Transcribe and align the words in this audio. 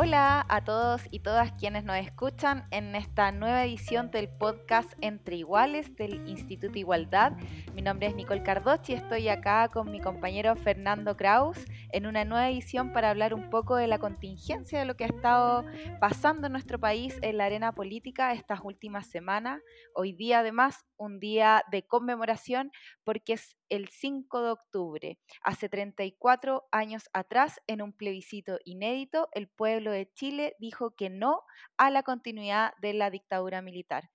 Hola 0.00 0.46
a 0.48 0.62
todos 0.62 1.02
y 1.10 1.18
todas 1.18 1.50
quienes 1.54 1.82
nos 1.82 1.96
escuchan 1.96 2.68
en 2.70 2.94
esta 2.94 3.32
nueva 3.32 3.64
edición 3.64 4.12
del 4.12 4.28
podcast 4.28 4.92
Entre 5.00 5.34
Iguales 5.34 5.96
del 5.96 6.24
Instituto 6.28 6.78
Igualdad. 6.78 7.32
Mi 7.74 7.82
nombre 7.82 8.06
es 8.06 8.14
Nicole 8.14 8.44
Cardochi 8.44 8.92
y 8.92 8.94
estoy 8.94 9.28
acá 9.28 9.68
con 9.72 9.90
mi 9.90 10.00
compañero 10.00 10.54
Fernando 10.54 11.16
Kraus 11.16 11.58
en 11.90 12.06
una 12.06 12.24
nueva 12.24 12.48
edición 12.48 12.92
para 12.92 13.10
hablar 13.10 13.34
un 13.34 13.50
poco 13.50 13.74
de 13.74 13.88
la 13.88 13.98
contingencia 13.98 14.78
de 14.78 14.84
lo 14.84 14.94
que 14.94 15.02
ha 15.02 15.08
estado 15.08 15.64
pasando 15.98 16.46
en 16.46 16.52
nuestro 16.52 16.78
país 16.78 17.18
en 17.20 17.36
la 17.36 17.46
arena 17.46 17.72
política 17.72 18.32
estas 18.34 18.60
últimas 18.62 19.08
semanas. 19.08 19.60
Hoy 19.96 20.12
día 20.12 20.38
además 20.38 20.86
un 20.96 21.18
día 21.18 21.64
de 21.72 21.84
conmemoración 21.84 22.70
porque 23.02 23.32
es 23.32 23.57
el 23.68 23.88
5 23.88 24.42
de 24.42 24.50
octubre. 24.50 25.18
Hace 25.42 25.68
34 25.68 26.68
años 26.70 27.08
atrás, 27.12 27.60
en 27.66 27.82
un 27.82 27.92
plebiscito 27.92 28.58
inédito, 28.64 29.28
el 29.32 29.48
pueblo 29.48 29.90
de 29.90 30.12
Chile 30.12 30.56
dijo 30.58 30.92
que 30.92 31.10
no 31.10 31.42
a 31.76 31.90
la 31.90 32.02
continuidad 32.02 32.72
de 32.80 32.94
la 32.94 33.10
dictadura 33.10 33.62
militar. 33.62 34.10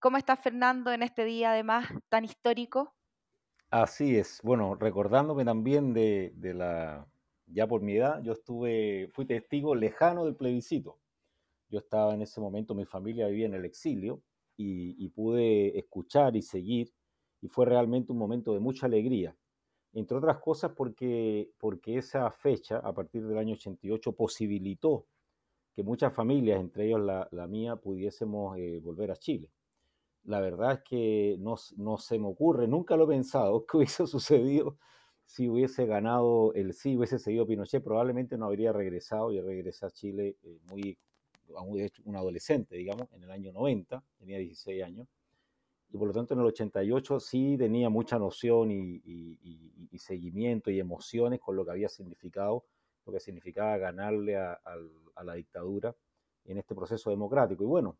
¿Cómo 0.00 0.16
está 0.16 0.36
Fernando 0.36 0.92
en 0.92 1.02
este 1.02 1.24
día 1.24 1.50
además 1.50 1.86
tan 2.08 2.24
histórico? 2.24 2.94
Así 3.70 4.16
es. 4.16 4.40
Bueno, 4.42 4.76
recordándome 4.76 5.44
también 5.44 5.92
de, 5.92 6.32
la, 6.54 7.06
ya 7.46 7.66
por 7.66 7.82
mi 7.82 7.96
edad, 7.96 8.22
yo 8.22 8.32
estuve, 8.32 9.10
fui 9.12 9.26
testigo 9.26 9.74
lejano 9.74 10.24
del 10.24 10.36
plebiscito. 10.36 10.98
Yo 11.68 11.80
estaba 11.80 12.14
en 12.14 12.22
ese 12.22 12.40
momento, 12.40 12.74
mi 12.74 12.86
familia 12.86 13.26
vivía 13.26 13.46
en 13.46 13.54
el 13.54 13.64
exilio 13.64 14.22
y, 14.56 15.08
pude 15.10 15.78
escuchar 15.78 16.34
y 16.36 16.42
seguir 16.42 16.92
y 17.40 17.48
fue 17.48 17.66
realmente 17.66 18.12
un 18.12 18.18
momento 18.18 18.54
de 18.54 18.60
mucha 18.60 18.86
alegría. 18.86 19.36
Entre 19.92 20.16
otras 20.16 20.38
cosas 20.38 20.72
porque, 20.76 21.50
porque 21.58 21.98
esa 21.98 22.30
fecha, 22.30 22.78
a 22.78 22.92
partir 22.92 23.26
del 23.26 23.38
año 23.38 23.54
88, 23.54 24.12
posibilitó 24.12 25.06
que 25.74 25.82
muchas 25.82 26.12
familias, 26.12 26.60
entre 26.60 26.86
ellos 26.86 27.00
la, 27.00 27.46
mía, 27.46 27.76
pudiésemos 27.76 28.58
eh, 28.58 28.80
volver 28.82 29.10
a 29.10 29.16
Chile. 29.16 29.50
La 30.24 30.40
verdad 30.40 30.72
es 30.72 30.80
que 30.80 31.36
no, 31.38 31.56
no, 31.76 31.98
se 31.98 32.18
me 32.18 32.26
ocurre, 32.26 32.68
nunca 32.68 32.96
lo 32.96 33.04
he 33.04 33.14
pensado, 33.14 33.64
que 33.66 33.78
hubiese 33.78 34.06
sucedido 34.06 34.76
si 35.28 35.46
hubiese 35.46 35.84
ganado 35.84 36.54
el 36.54 36.72
sí, 36.72 36.96
hubiese 36.96 37.18
seguido 37.18 37.46
Pinochet, 37.46 37.84
probablemente 37.84 38.38
no 38.38 38.46
habría 38.46 38.72
regresado 38.72 39.30
y 39.30 39.38
regresé 39.40 39.84
a 39.84 39.90
Chile 39.90 40.38
eh, 40.42 40.58
muy 40.70 40.98
un 42.04 42.16
adolescente, 42.16 42.76
digamos, 42.76 43.10
en 43.12 43.24
el 43.24 43.30
año 43.30 43.52
90, 43.52 44.02
tenía 44.18 44.38
16 44.38 44.82
años, 44.82 45.08
y 45.90 45.96
por 45.96 46.08
lo 46.08 46.12
tanto 46.14 46.34
en 46.34 46.40
el 46.40 46.46
88 46.46 47.20
sí 47.20 47.56
tenía 47.58 47.88
mucha 47.88 48.18
noción 48.18 48.70
y, 48.70 49.98
seguimiento 49.98 50.70
y 50.70 50.78
emociones 50.78 51.40
con 51.40 51.56
lo 51.56 51.64
que 51.64 51.72
había 51.72 51.88
significado, 51.88 52.64
lo 53.04 53.12
que 53.12 53.18
significaba 53.18 53.76
ganarle 53.78 54.36
a, 54.36 54.60
la 55.24 55.34
dictadura 55.34 55.94
en 56.44 56.58
este 56.58 56.74
proceso 56.74 57.10
democrático. 57.10 57.64
Y 57.64 57.66
bueno, 57.66 57.98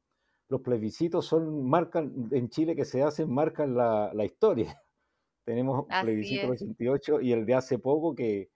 los 0.48 0.60
plebiscitos 0.60 1.26
son, 1.26 1.68
marcan, 1.68 2.28
en 2.30 2.48
Chile 2.48 2.76
que 2.76 2.84
se 2.84 3.02
hacen, 3.02 3.30
marcan 3.30 3.74
la, 3.74 4.24
historia. 4.24 4.80
Tenemos 5.44 5.86
plebiscito 6.02 6.42
del 6.42 6.50
88 6.52 7.20
y 7.22 7.32
el 7.32 7.44
de 7.44 7.54
hace 7.54 7.78
poco 7.78 8.14
que, 8.14 8.50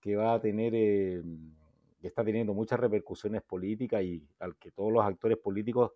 que 0.00 0.16
va 0.16 0.34
a 0.34 0.40
tener... 0.40 0.72
Eh, 0.74 1.22
que 2.04 2.08
está 2.08 2.22
teniendo 2.22 2.52
muchas 2.52 2.78
repercusiones 2.78 3.40
políticas 3.40 4.02
y 4.02 4.22
al 4.38 4.56
que 4.56 4.70
todos 4.70 4.92
los 4.92 5.02
actores 5.02 5.38
políticos 5.38 5.92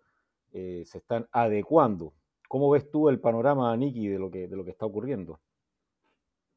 eh, 0.51 0.81
se 0.83 0.97
están 0.97 1.27
adecuando. 1.31 2.15
¿Cómo 2.49 2.71
ves 2.71 2.89
tú 2.89 3.09
el 3.09 3.21
panorama, 3.21 3.77
Niki, 3.77 4.07
de 4.07 4.17
lo 4.17 4.31
que, 4.31 4.47
de 4.47 4.57
lo 4.57 4.65
que 4.65 4.71
está 4.71 4.87
ocurriendo? 4.87 5.39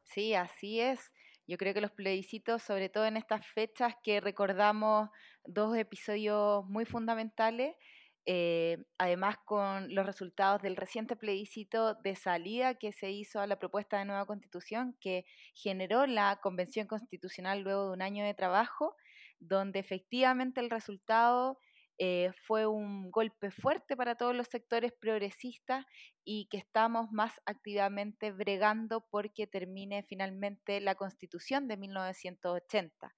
Sí, 0.05 0.33
así 0.33 0.81
es. 0.81 1.13
Yo 1.47 1.59
creo 1.59 1.75
que 1.75 1.83
los 1.83 1.91
plebiscitos, 1.91 2.63
sobre 2.63 2.89
todo 2.89 3.05
en 3.05 3.19
estas 3.19 3.47
fechas 3.47 3.95
que 4.03 4.23
recordamos 4.23 5.11
dos 5.45 5.77
episodios 5.77 6.65
muy 6.65 6.87
fundamentales, 6.87 7.77
eh, 8.25 8.79
además 8.97 9.37
con 9.45 9.95
los 9.95 10.07
resultados 10.07 10.63
del 10.63 10.77
reciente 10.77 11.15
plebiscito 11.15 11.95
de 11.97 12.17
salida 12.17 12.77
que 12.77 12.93
se 12.93 13.11
hizo 13.11 13.41
a 13.41 13.47
la 13.47 13.59
propuesta 13.59 13.99
de 13.99 14.07
nueva 14.07 14.25
constitución 14.25 14.97
que 14.99 15.27
generó 15.53 16.07
la 16.07 16.39
Convención 16.41 16.87
Constitucional 16.87 17.61
luego 17.61 17.89
de 17.89 17.93
un 17.93 18.03
año 18.03 18.25
de 18.25 18.33
trabajo, 18.33 18.97
donde 19.41 19.81
efectivamente 19.81 20.61
el 20.61 20.71
resultado 20.71 21.59
eh, 21.99 22.31
fue 22.47 22.67
un 22.67 23.11
golpe 23.11 23.51
fuerte 23.51 23.97
para 23.97 24.15
todos 24.15 24.35
los 24.35 24.49
sectores 24.49 24.93
progresistas 24.93 25.85
y 26.25 26.47
que 26.47 26.59
estamos 26.59 27.13
más 27.13 27.41
activamente 27.47 28.33
bregando 28.33 29.07
porque 29.11 29.47
termine 29.47 30.03
finalmente 30.03 30.81
la 30.81 30.95
constitución 30.95 31.69
de 31.69 31.77
1980 31.77 33.15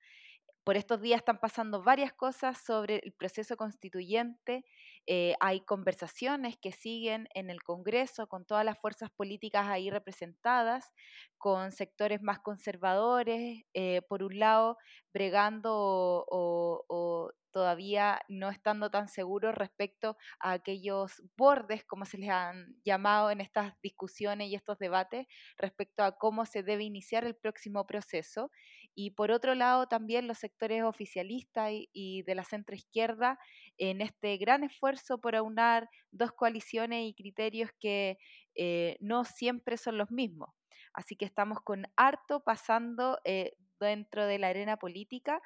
por 0.65 0.79
estos 0.79 1.01
días 1.03 1.19
están 1.19 1.39
pasando 1.39 1.83
varias 1.83 2.15
cosas 2.15 2.59
sobre 2.59 3.01
el 3.05 3.13
proceso 3.13 3.57
constituyente. 3.57 4.65
Eh, 5.07 5.35
hay 5.39 5.61
conversaciones 5.61 6.57
que 6.57 6.73
siguen 6.73 7.29
en 7.35 7.51
el 7.51 7.63
Congreso 7.63 8.27
con 8.27 8.47
todas 8.47 8.65
las 8.65 8.79
fuerzas 8.79 9.11
políticas 9.11 9.67
ahí 9.67 9.91
representadas, 9.91 10.91
con 11.37 11.71
sectores 11.71 12.23
más 12.23 12.39
conservadores, 12.39 13.63
eh, 13.75 14.01
por 14.09 14.23
un 14.23 14.39
lado, 14.39 14.79
bregando 15.13 16.25
o 16.27 17.31
todavía 17.55 18.21
no 18.29 18.51
estando 18.51 18.91
tan 18.91 19.09
seguros 19.09 19.55
respecto 19.55 20.17
a 20.41 20.51
aquellos 20.53 21.23
bordes, 21.37 21.85
como 21.85 22.05
se 22.05 22.19
les 22.19 22.31
han 22.31 22.77
llamado 22.85 23.31
en 23.31 23.41
estas 23.41 23.81
discusiones 23.81 24.49
y 24.49 24.57
estos 24.57 24.77
debates, 24.81 25.29
respecto 25.57 26.03
a 26.03 26.19
cómo 26.19 26.47
se 26.47 26.65
debe 26.65 26.83
iniciar 26.83 27.25
el 27.25 27.37
próximo 27.37 27.87
proceso. 27.87 28.51
Y 28.97 29.13
por 29.13 29.31
otro 29.31 29.55
lado, 29.55 29.87
también 29.87 30.27
los 30.27 30.39
sectores 30.39 30.83
oficialistas 30.83 31.71
y, 31.71 32.23
de 32.25 32.35
la 32.35 32.43
centroizquierda 32.43 33.39
en 33.79 34.01
este 34.01 34.37
gran 34.37 34.65
esfuerzo 34.65 35.21
por 35.21 35.37
aunar 35.37 35.89
dos 36.11 36.33
coaliciones 36.33 37.07
y 37.09 37.15
criterios 37.15 37.71
que 37.79 38.19
eh, 38.57 38.97
no 39.01 39.25
siempre 39.25 39.77
son 39.77 39.97
los 39.97 40.11
mismos. 40.11 40.51
Así 40.93 41.15
que 41.15 41.25
estamos 41.25 41.61
con 41.61 41.87
harto 41.97 42.41
pasando 42.41 43.21
eh, 43.25 43.57
dentro 43.81 44.27
de 44.27 44.39
la 44.39 44.49
arena 44.49 44.77
política, 44.77 45.41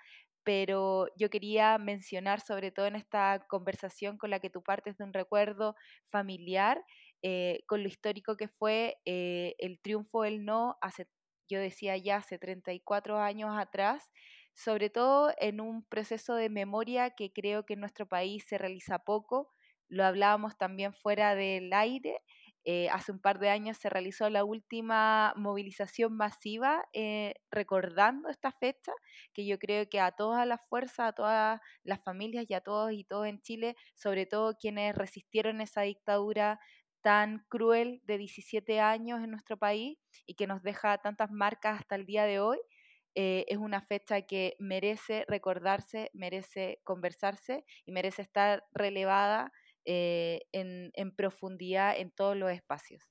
pero 0.48 1.08
yo 1.14 1.28
quería 1.28 1.76
mencionar, 1.76 2.40
sobre 2.40 2.70
todo 2.70 2.86
en 2.86 2.96
esta 2.96 3.44
conversación 3.50 4.16
con 4.16 4.30
la 4.30 4.40
que 4.40 4.48
tú 4.48 4.62
partes 4.62 4.96
de 4.96 5.04
un 5.04 5.12
recuerdo 5.12 5.74
familiar, 6.10 6.82
eh, 7.20 7.60
con 7.66 7.82
lo 7.82 7.88
histórico 7.88 8.34
que 8.38 8.48
fue 8.48 8.96
eh, 9.04 9.56
el 9.58 9.78
triunfo 9.78 10.22
del 10.22 10.46
no, 10.46 10.78
yo 11.50 11.60
decía 11.60 11.98
ya 11.98 12.16
hace 12.16 12.38
34 12.38 13.18
años 13.20 13.50
atrás, 13.58 14.10
sobre 14.54 14.88
todo 14.88 15.34
en 15.36 15.60
un 15.60 15.84
proceso 15.84 16.34
de 16.34 16.48
memoria 16.48 17.10
que 17.10 17.30
creo 17.30 17.66
que 17.66 17.74
en 17.74 17.80
nuestro 17.80 18.06
país 18.06 18.46
se 18.48 18.56
realiza 18.56 19.00
poco, 19.00 19.50
lo 19.90 20.02
hablábamos 20.06 20.56
también 20.56 20.94
fuera 20.94 21.34
del 21.34 21.70
aire, 21.74 22.22
eh, 22.64 22.88
hace 22.90 23.12
un 23.12 23.20
par 23.20 23.38
de 23.38 23.48
años 23.50 23.78
se 23.78 23.88
realizó 23.88 24.28
la 24.30 24.44
última 24.44 25.32
movilización 25.36 26.16
masiva 26.16 26.84
eh, 26.92 27.34
recordando 27.50 28.28
esta 28.28 28.52
fecha, 28.52 28.92
que 29.32 29.46
yo 29.46 29.58
creo 29.58 29.88
que 29.88 30.00
a 30.00 30.12
todas 30.12 30.46
las 30.46 30.60
fuerzas, 30.68 31.08
a 31.08 31.12
todas 31.12 31.60
las 31.82 32.02
familias 32.02 32.44
y 32.48 32.54
a 32.54 32.60
todos 32.60 32.92
y 32.92 33.04
todos 33.04 33.26
en 33.26 33.40
Chile, 33.40 33.76
sobre 33.94 34.26
todo 34.26 34.54
quienes 34.60 34.94
resistieron 34.94 35.60
esa 35.60 35.82
dictadura 35.82 36.60
tan 37.02 37.44
cruel 37.48 38.02
de 38.04 38.18
17 38.18 38.80
años 38.80 39.22
en 39.22 39.30
nuestro 39.30 39.56
país 39.56 39.98
y 40.26 40.34
que 40.34 40.46
nos 40.46 40.62
deja 40.62 40.98
tantas 40.98 41.30
marcas 41.30 41.80
hasta 41.80 41.94
el 41.94 42.06
día 42.06 42.24
de 42.24 42.40
hoy, 42.40 42.58
eh, 43.14 43.44
es 43.48 43.58
una 43.58 43.80
fecha 43.80 44.22
que 44.22 44.54
merece 44.58 45.24
recordarse, 45.28 46.10
merece 46.12 46.80
conversarse 46.84 47.64
y 47.84 47.92
merece 47.92 48.22
estar 48.22 48.64
relevada 48.72 49.52
eh, 49.90 50.42
en, 50.52 51.12
profundidad 51.16 51.98
en 51.98 52.10
todos 52.10 52.36
los 52.36 52.50
espacios. 52.50 53.10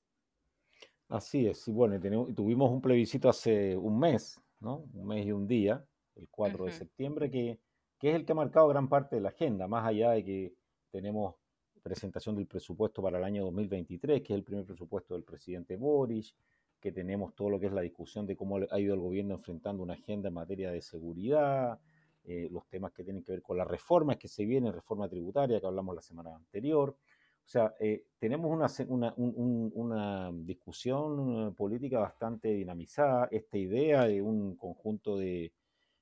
Así 1.08 1.48
es, 1.48 1.66
y 1.66 1.72
bueno, 1.72 1.98
tuvimos 2.32 2.70
un 2.70 2.80
plebiscito 2.80 3.28
hace 3.28 3.76
un 3.76 3.98
mes, 3.98 4.40
¿no? 4.60 4.84
Un 4.94 5.08
mes 5.08 5.26
y 5.26 5.32
un 5.32 5.48
día, 5.48 5.84
el 6.14 6.28
4 6.30 6.66
de 6.66 6.70
septiembre, 6.70 7.32
que, 7.32 7.58
que 7.98 8.10
es 8.10 8.14
el 8.14 8.24
que 8.24 8.30
ha 8.30 8.36
marcado 8.36 8.68
gran 8.68 8.88
parte 8.88 9.16
de 9.16 9.22
la 9.22 9.30
agenda, 9.30 9.66
más 9.66 9.84
allá 9.84 10.12
de 10.12 10.24
que 10.24 10.54
tenemos 10.92 11.34
presentación 11.82 12.36
del 12.36 12.46
presupuesto 12.46 13.02
para 13.02 13.18
el 13.18 13.24
año 13.24 13.42
2023, 13.46 14.22
que 14.22 14.32
es 14.32 14.38
el 14.38 14.44
primer 14.44 14.64
presupuesto 14.64 15.14
del 15.14 15.24
presidente 15.24 15.74
Boris, 15.74 16.36
que 16.78 16.92
tenemos 16.92 17.34
todo 17.34 17.50
lo 17.50 17.58
que 17.58 17.66
es 17.66 17.72
la 17.72 17.80
discusión 17.80 18.24
de 18.24 18.36
cómo 18.36 18.58
ha 18.70 18.78
ido 18.78 18.94
el 18.94 19.00
gobierno 19.00 19.34
enfrentando 19.34 19.82
una 19.82 19.94
agenda 19.94 20.28
en 20.28 20.34
materia 20.34 20.70
de 20.70 20.80
seguridad, 20.80 21.80
eh, 22.24 22.48
los 22.50 22.66
temas 22.68 22.92
que 22.92 23.04
tienen 23.04 23.22
que 23.22 23.32
ver 23.32 23.42
con 23.42 23.56
las 23.56 23.66
reformas 23.66 24.16
que 24.16 24.28
se 24.28 24.44
vienen, 24.44 24.72
reforma 24.72 25.08
tributaria 25.08 25.60
que 25.60 25.66
hablamos 25.66 25.94
la 25.94 26.02
semana 26.02 26.34
anterior. 26.34 26.90
O 26.90 27.50
sea, 27.50 27.74
eh, 27.80 28.04
tenemos 28.18 28.50
una, 28.50 29.14
una, 29.16 30.30
discusión 30.32 31.54
política 31.54 31.98
bastante 32.00 32.48
dinamizada, 32.48 33.28
esta 33.30 33.56
idea 33.56 34.06
de 34.06 34.20
un 34.20 34.56
conjunto 34.56 35.16
de, 35.16 35.52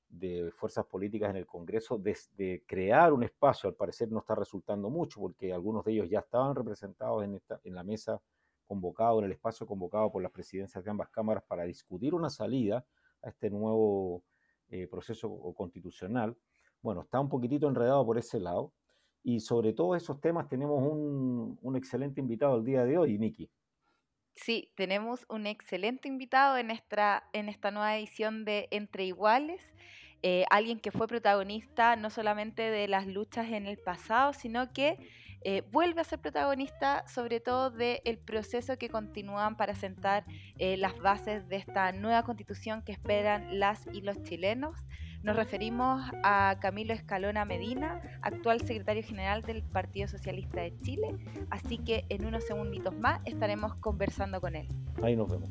de 0.09 0.51
fuerzas 0.51 0.85
políticas 0.85 1.29
en 1.29 1.37
el 1.37 1.45
Congreso 1.45 1.97
de, 1.97 2.63
crear 2.65 3.13
un 3.13 3.23
espacio, 3.23 3.69
al 3.69 3.75
parecer 3.75 4.11
no 4.11 4.19
está 4.19 4.35
resultando 4.35 4.89
mucho, 4.89 5.19
porque 5.19 5.53
algunos 5.53 5.83
de 5.85 5.93
ellos 5.93 6.09
ya 6.09 6.19
estaban 6.19 6.55
representados 6.55 7.23
en, 7.23 7.35
esta, 7.35 7.59
en 7.63 7.75
la 7.75 7.83
mesa 7.83 8.21
convocado, 8.65 9.19
en 9.19 9.25
el 9.25 9.31
espacio 9.31 9.65
convocado 9.65 10.11
por 10.11 10.21
las 10.21 10.31
presidencias 10.31 10.83
de 10.83 10.91
ambas 10.91 11.09
cámaras 11.09 11.43
para 11.43 11.63
discutir 11.63 12.13
una 12.13 12.29
salida 12.29 12.85
a 13.21 13.29
este 13.29 13.49
nuevo 13.49 14.23
eh, 14.69 14.87
proceso 14.87 15.29
constitucional. 15.55 16.35
Bueno, 16.81 17.01
está 17.01 17.19
un 17.19 17.29
poquitito 17.29 17.67
enredado 17.67 18.05
por 18.05 18.17
ese 18.17 18.39
lado. 18.39 18.73
Y 19.23 19.39
sobre 19.39 19.73
todos 19.73 20.01
esos 20.01 20.21
temas 20.21 20.47
tenemos 20.47 20.81
un, 20.81 21.59
un 21.61 21.75
excelente 21.75 22.21
invitado 22.21 22.57
el 22.57 22.63
día 22.63 22.85
de 22.85 22.97
hoy, 22.97 23.17
Niki. 23.17 23.49
Sí, 24.35 24.71
tenemos 24.75 25.25
un 25.29 25.47
excelente 25.47 26.07
invitado 26.07 26.57
en 26.57 26.69
esta, 26.69 27.27
en 27.33 27.49
esta 27.49 27.71
nueva 27.71 27.97
edición 27.97 28.45
de 28.45 28.67
Entre 28.71 29.05
Iguales. 29.05 29.73
Eh, 30.21 30.45
alguien 30.49 30.79
que 30.79 30.91
fue 30.91 31.07
protagonista 31.07 31.95
no 31.95 32.09
solamente 32.09 32.61
de 32.61 32.87
las 32.87 33.07
luchas 33.07 33.51
en 33.51 33.65
el 33.65 33.77
pasado, 33.77 34.33
sino 34.33 34.71
que 34.73 34.97
eh, 35.49 35.63
vuelve 35.71 36.01
a 36.01 36.03
ser 36.03 36.19
protagonista 36.19 37.05
sobre 37.07 37.39
todo 37.39 37.71
del 37.71 38.17
proceso 38.17 38.77
que 38.77 38.89
continúan 38.89 39.55
para 39.55 39.75
sentar 39.75 40.25
eh, 40.57 40.75
las 40.75 40.99
bases 40.99 41.47
de 41.47 41.55
esta 41.55 41.93
nueva 41.93 42.23
constitución 42.23 42.81
que 42.81 42.91
esperan 42.91 43.57
las 43.57 43.87
y 43.93 44.01
los 44.01 44.21
chilenos. 44.23 44.75
Nos 45.23 45.37
referimos 45.37 46.03
a 46.21 46.57
Camilo 46.59 46.93
Escalona 46.93 47.45
Medina, 47.45 48.01
actual 48.21 48.59
secretario 48.59 49.03
general 49.03 49.41
del 49.41 49.63
Partido 49.63 50.09
Socialista 50.09 50.59
de 50.59 50.75
Chile, 50.81 51.15
así 51.49 51.77
que 51.77 52.03
en 52.09 52.25
unos 52.25 52.43
segunditos 52.43 52.93
más 52.93 53.21
estaremos 53.23 53.73
conversando 53.75 54.41
con 54.41 54.53
él. 54.53 54.67
Ahí 55.01 55.15
nos 55.15 55.29
vemos. 55.29 55.49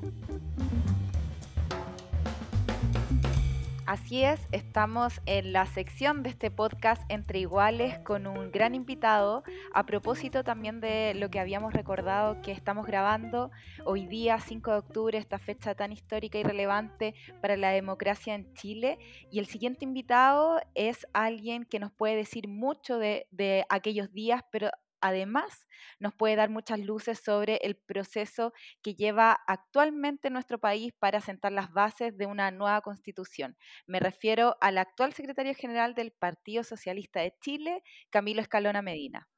Así 3.96 4.22
es, 4.22 4.46
estamos 4.52 5.22
en 5.24 5.54
la 5.54 5.64
sección 5.64 6.22
de 6.22 6.28
este 6.28 6.50
podcast 6.50 7.02
Entre 7.10 7.38
Iguales 7.38 7.98
con 8.00 8.26
un 8.26 8.52
gran 8.52 8.74
invitado 8.74 9.42
a 9.72 9.86
propósito 9.86 10.44
también 10.44 10.82
de 10.82 11.14
lo 11.14 11.30
que 11.30 11.40
habíamos 11.40 11.72
recordado 11.72 12.42
que 12.42 12.52
estamos 12.52 12.86
grabando 12.86 13.50
hoy 13.86 14.06
día 14.06 14.38
5 14.38 14.70
de 14.70 14.76
octubre, 14.76 15.18
esta 15.18 15.38
fecha 15.38 15.74
tan 15.74 15.92
histórica 15.92 16.38
y 16.38 16.42
relevante 16.42 17.14
para 17.40 17.56
la 17.56 17.70
democracia 17.70 18.34
en 18.34 18.52
Chile. 18.52 18.98
Y 19.30 19.38
el 19.38 19.46
siguiente 19.46 19.86
invitado 19.86 20.60
es 20.74 21.06
alguien 21.14 21.64
que 21.64 21.78
nos 21.78 21.90
puede 21.90 22.16
decir 22.16 22.48
mucho 22.48 22.98
de, 22.98 23.26
de 23.30 23.64
aquellos 23.70 24.12
días, 24.12 24.42
pero 24.52 24.68
además 25.06 25.66
nos 25.98 26.14
puede 26.14 26.36
dar 26.36 26.50
muchas 26.50 26.80
luces 26.80 27.20
sobre 27.22 27.56
el 27.62 27.76
proceso 27.76 28.52
que 28.82 28.94
lleva 28.94 29.38
actualmente 29.46 30.30
nuestro 30.30 30.58
país 30.58 30.92
para 30.98 31.20
sentar 31.20 31.52
las 31.52 31.72
bases 31.72 32.16
de 32.16 32.26
una 32.26 32.50
nueva 32.50 32.80
constitución. 32.80 33.56
Me 33.86 34.00
refiero 34.00 34.56
al 34.60 34.78
actual 34.78 35.12
secretario 35.12 35.54
general 35.54 35.94
del 35.94 36.12
Partido 36.12 36.64
Socialista 36.64 37.20
de 37.20 37.34
Chile, 37.40 37.82
Camilo 38.10 38.40
Escalona 38.40 38.82
Medina. 38.82 39.28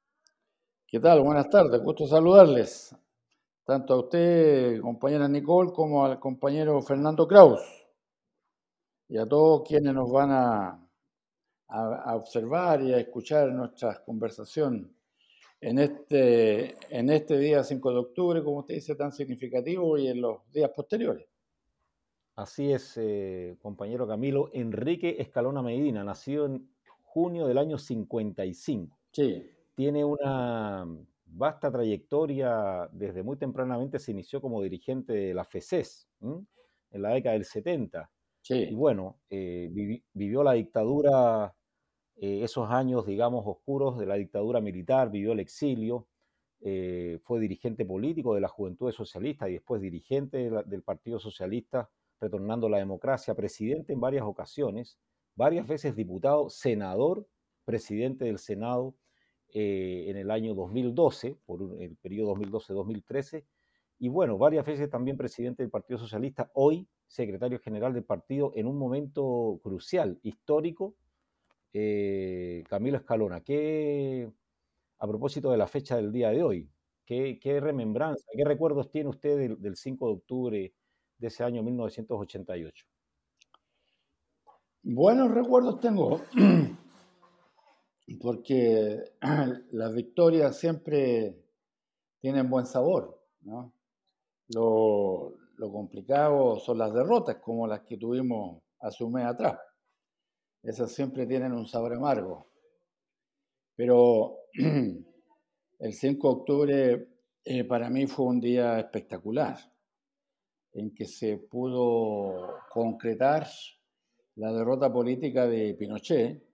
¿Qué 0.87 0.99
tal? 1.01 1.23
Buenas 1.23 1.51
tardes, 1.51 1.83
gusto 1.83 2.07
saludarles, 2.07 2.97
tanto 3.65 3.93
a 3.93 3.99
usted, 3.99 4.81
compañera 4.81 5.29
Nicole, 5.29 5.73
como 5.73 6.05
al 6.05 6.19
compañero 6.19 6.81
Fernando 6.81 7.29
Kraus, 7.29 7.61
y 9.07 9.19
a 9.19 9.27
todos 9.27 9.69
quienes 9.69 9.93
nos 9.93 10.11
van 10.11 10.31
a, 10.31 10.89
a 11.69 12.17
observar 12.17 12.83
y 12.83 12.95
a 12.95 12.99
escuchar 12.99 13.53
nuestra 13.53 14.03
conversación 14.03 14.98
en 15.61 15.79
este, 15.79 16.77
en 16.91 17.11
este 17.11 17.39
día 17.39 17.65
5 17.65 17.93
de 17.93 17.99
octubre, 17.99 18.45
como 18.45 18.59
usted 18.61 18.75
dice, 18.75 18.95
tan 18.95 19.13
significativo 19.13 19.99
y 19.99 20.09
en 20.09 20.21
los 20.21 20.51
días 20.53 20.71
posteriores. 20.75 21.27
Así 22.37 22.73
es, 22.73 22.97
eh, 22.97 23.57
compañero 23.61 24.07
Camilo. 24.07 24.51
Enrique 24.53 25.17
Escalona 25.19 25.61
Medina, 25.61 26.05
nacido 26.05 26.47
en 26.47 26.71
junio 27.03 27.49
del 27.49 27.59
año 27.59 27.79
55. 27.79 28.97
Sí. 29.13 29.51
Tiene 29.75 30.05
una 30.05 30.87
vasta 31.27 31.71
trayectoria, 31.71 32.89
desde 32.93 33.23
muy 33.25 33.37
tempranamente 33.37 33.99
se 33.99 34.13
inició 34.13 34.41
como 34.41 34.63
dirigente 34.63 35.13
de 35.13 35.35
la 35.35 35.45
FECES 35.45 36.09
en 36.21 37.03
la 37.03 37.11
década 37.11 37.35
del 37.35 37.45
70. 37.45 38.11
Sí. 38.43 38.69
Y 38.71 38.75
bueno, 38.75 39.19
eh, 39.31 39.69
vivió 40.15 40.43
la 40.45 40.53
dictadura 40.53 41.55
eh, 42.21 42.43
esos 42.43 42.71
años, 42.71 43.07
digamos, 43.07 43.45
oscuros 43.47 43.99
de 43.99 44.07
la 44.07 44.17
dictadura 44.17 44.61
militar, 44.61 45.11
vivió 45.11 45.33
el 45.33 45.41
exilio, 45.41 46.09
eh, 46.61 47.21
fue 47.23 47.39
dirigente 47.39 47.85
político 47.85 48.35
de 48.35 48.41
la 48.41 48.49
Juventud 48.49 48.91
Socialista 48.91 49.49
y 49.49 49.53
después 49.53 49.81
dirigente 49.81 50.51
del 50.67 50.83
Partido 50.83 51.21
Socialista, 51.21 51.89
retornando 52.21 52.67
a 52.67 52.71
la 52.71 52.79
democracia, 52.79 53.35
presidente 53.35 53.93
en 53.93 54.01
varias 54.01 54.25
ocasiones, 54.25 54.99
varias 55.37 55.69
veces 55.69 55.95
diputado, 55.95 56.51
senador, 56.51 57.29
presidente 57.65 58.25
del 58.25 58.39
Senado 58.39 58.97
eh, 59.55 60.07
en 60.09 60.17
el 60.17 60.33
año 60.33 60.55
2012, 60.55 61.37
por 61.47 61.61
el 61.81 61.97
periodo 61.97 62.35
2012-2013, 62.35 63.45
y 64.01 64.09
bueno, 64.09 64.39
varias 64.39 64.67
veces 64.67 64.91
también 64.91 65.17
presidente 65.17 65.63
del 65.63 65.71
Partido 65.71 65.99
Socialista, 65.99 66.51
hoy 66.55 66.89
secretario 67.07 67.61
general 67.61 67.95
del 67.95 68.05
partido 68.05 68.53
en 68.57 68.67
un 68.67 68.77
momento 68.77 69.61
crucial, 69.63 70.19
histórico, 70.23 70.95
eh, 71.73 72.65
Camilo 72.69 72.97
Escalona, 72.97 73.41
¿qué, 73.41 74.31
a 74.99 75.07
propósito 75.07 75.51
de 75.51 75.59
la 75.59 75.67
fecha 75.67 75.97
del 75.97 76.13
día 76.13 76.31
de 76.31 76.43
hoy, 76.43 76.71
qué, 77.05 77.61
remembranza, 77.61 78.25
qué 78.35 78.45
recuerdos 78.45 78.91
tiene 78.91 79.11
usted 79.11 79.57
del, 79.59 79.77
5 79.77 80.07
de 80.07 80.13
octubre 80.13 80.75
de 81.19 81.27
ese 81.27 81.45
año 81.45 81.63
1988? 81.63 82.87
Buenos 84.83 85.31
recuerdos 85.31 85.81
tengo, 85.81 86.23
porque 88.21 89.05
las 89.73 89.95
victorias 89.95 90.59
siempre 90.59 91.37
tienen 92.21 92.49
buen 92.49 92.67
sabor, 92.67 93.21
Lo, 94.49 95.35
lo 95.57 95.73
complicado 95.73 96.59
son 96.59 96.79
las 96.79 96.93
derrotas, 96.95 97.37
como 97.37 97.67
las 97.67 97.81
que 97.81 97.99
tuvimos 97.99 98.63
hace 98.81 99.05
un 99.05 99.13
mes 99.13 99.27
atrás 99.27 99.59
esas 100.69 100.93
siempre 100.93 101.27
tienen 101.27 101.53
un 101.53 101.67
sabor 101.67 101.95
amargo. 101.95 102.47
Pero 103.75 104.37
el 105.79 105.93
5 105.93 106.29
de 106.29 106.35
octubre 106.35 107.09
eh, 107.45 107.65
para 107.65 107.89
mí 107.89 108.07
fue 108.07 108.27
un 108.27 108.39
día 108.39 108.79
espectacular, 108.79 109.57
en 110.75 110.95
que 110.95 111.07
se 111.07 111.39
pudo 111.39 112.59
concretar 112.71 113.47
la 114.35 114.53
derrota 114.53 114.93
política 114.93 115.47
de 115.47 115.75
Pinochet 115.75 116.47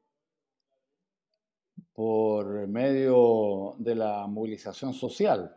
por 1.92 2.68
medio 2.68 3.74
de 3.78 3.96
la 3.96 4.28
movilización 4.28 4.94
social. 4.94 5.56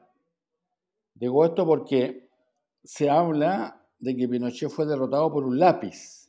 Digo 1.13 1.45
esto 1.45 1.63
porque 1.63 2.27
se 2.83 3.07
habla 3.07 3.85
de 3.99 4.15
que 4.15 4.27
Pinochet 4.27 4.69
fue 4.69 4.87
derrotado 4.87 5.31
por 5.31 5.43
un 5.43 5.59
lápiz 5.59 6.26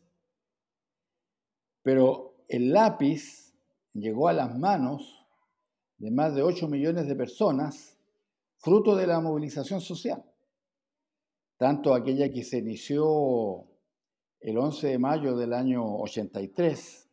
pero 1.88 2.45
el 2.49 2.71
lápiz 2.71 3.54
llegó 3.95 4.28
a 4.28 4.35
las 4.35 4.54
manos 4.59 5.26
de 5.97 6.11
más 6.11 6.35
de 6.35 6.42
8 6.42 6.68
millones 6.68 7.09
de 7.09 7.16
personas, 7.16 7.99
fruto 8.59 8.95
de 8.95 9.07
la 9.07 9.21
movilización 9.21 9.80
social, 9.80 10.23
tanto 11.57 11.95
aquella 11.95 12.30
que 12.30 12.45
se 12.45 12.59
inició 12.59 13.64
el 14.40 14.59
11 14.59 14.87
de 14.87 14.99
mayo 14.99 15.35
del 15.35 15.54
año 15.54 15.83
83, 16.00 17.09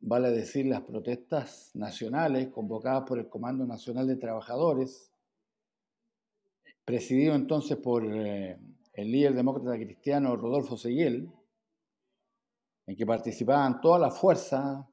vale 0.00 0.30
decir 0.30 0.64
las 0.64 0.80
protestas 0.80 1.70
nacionales 1.74 2.48
convocadas 2.48 3.06
por 3.06 3.18
el 3.18 3.28
Comando 3.28 3.66
Nacional 3.66 4.06
de 4.06 4.16
Trabajadores, 4.16 5.12
presidido 6.86 7.34
entonces 7.34 7.76
por 7.76 8.06
eh, 8.06 8.58
el 8.94 9.12
líder 9.12 9.34
demócrata 9.34 9.76
cristiano 9.76 10.34
Rodolfo 10.34 10.78
Seguel, 10.78 11.30
en 12.86 12.96
que 12.96 13.06
participaban 13.06 13.80
todas 13.80 14.00
las 14.00 14.18
fuerzas, 14.18 14.86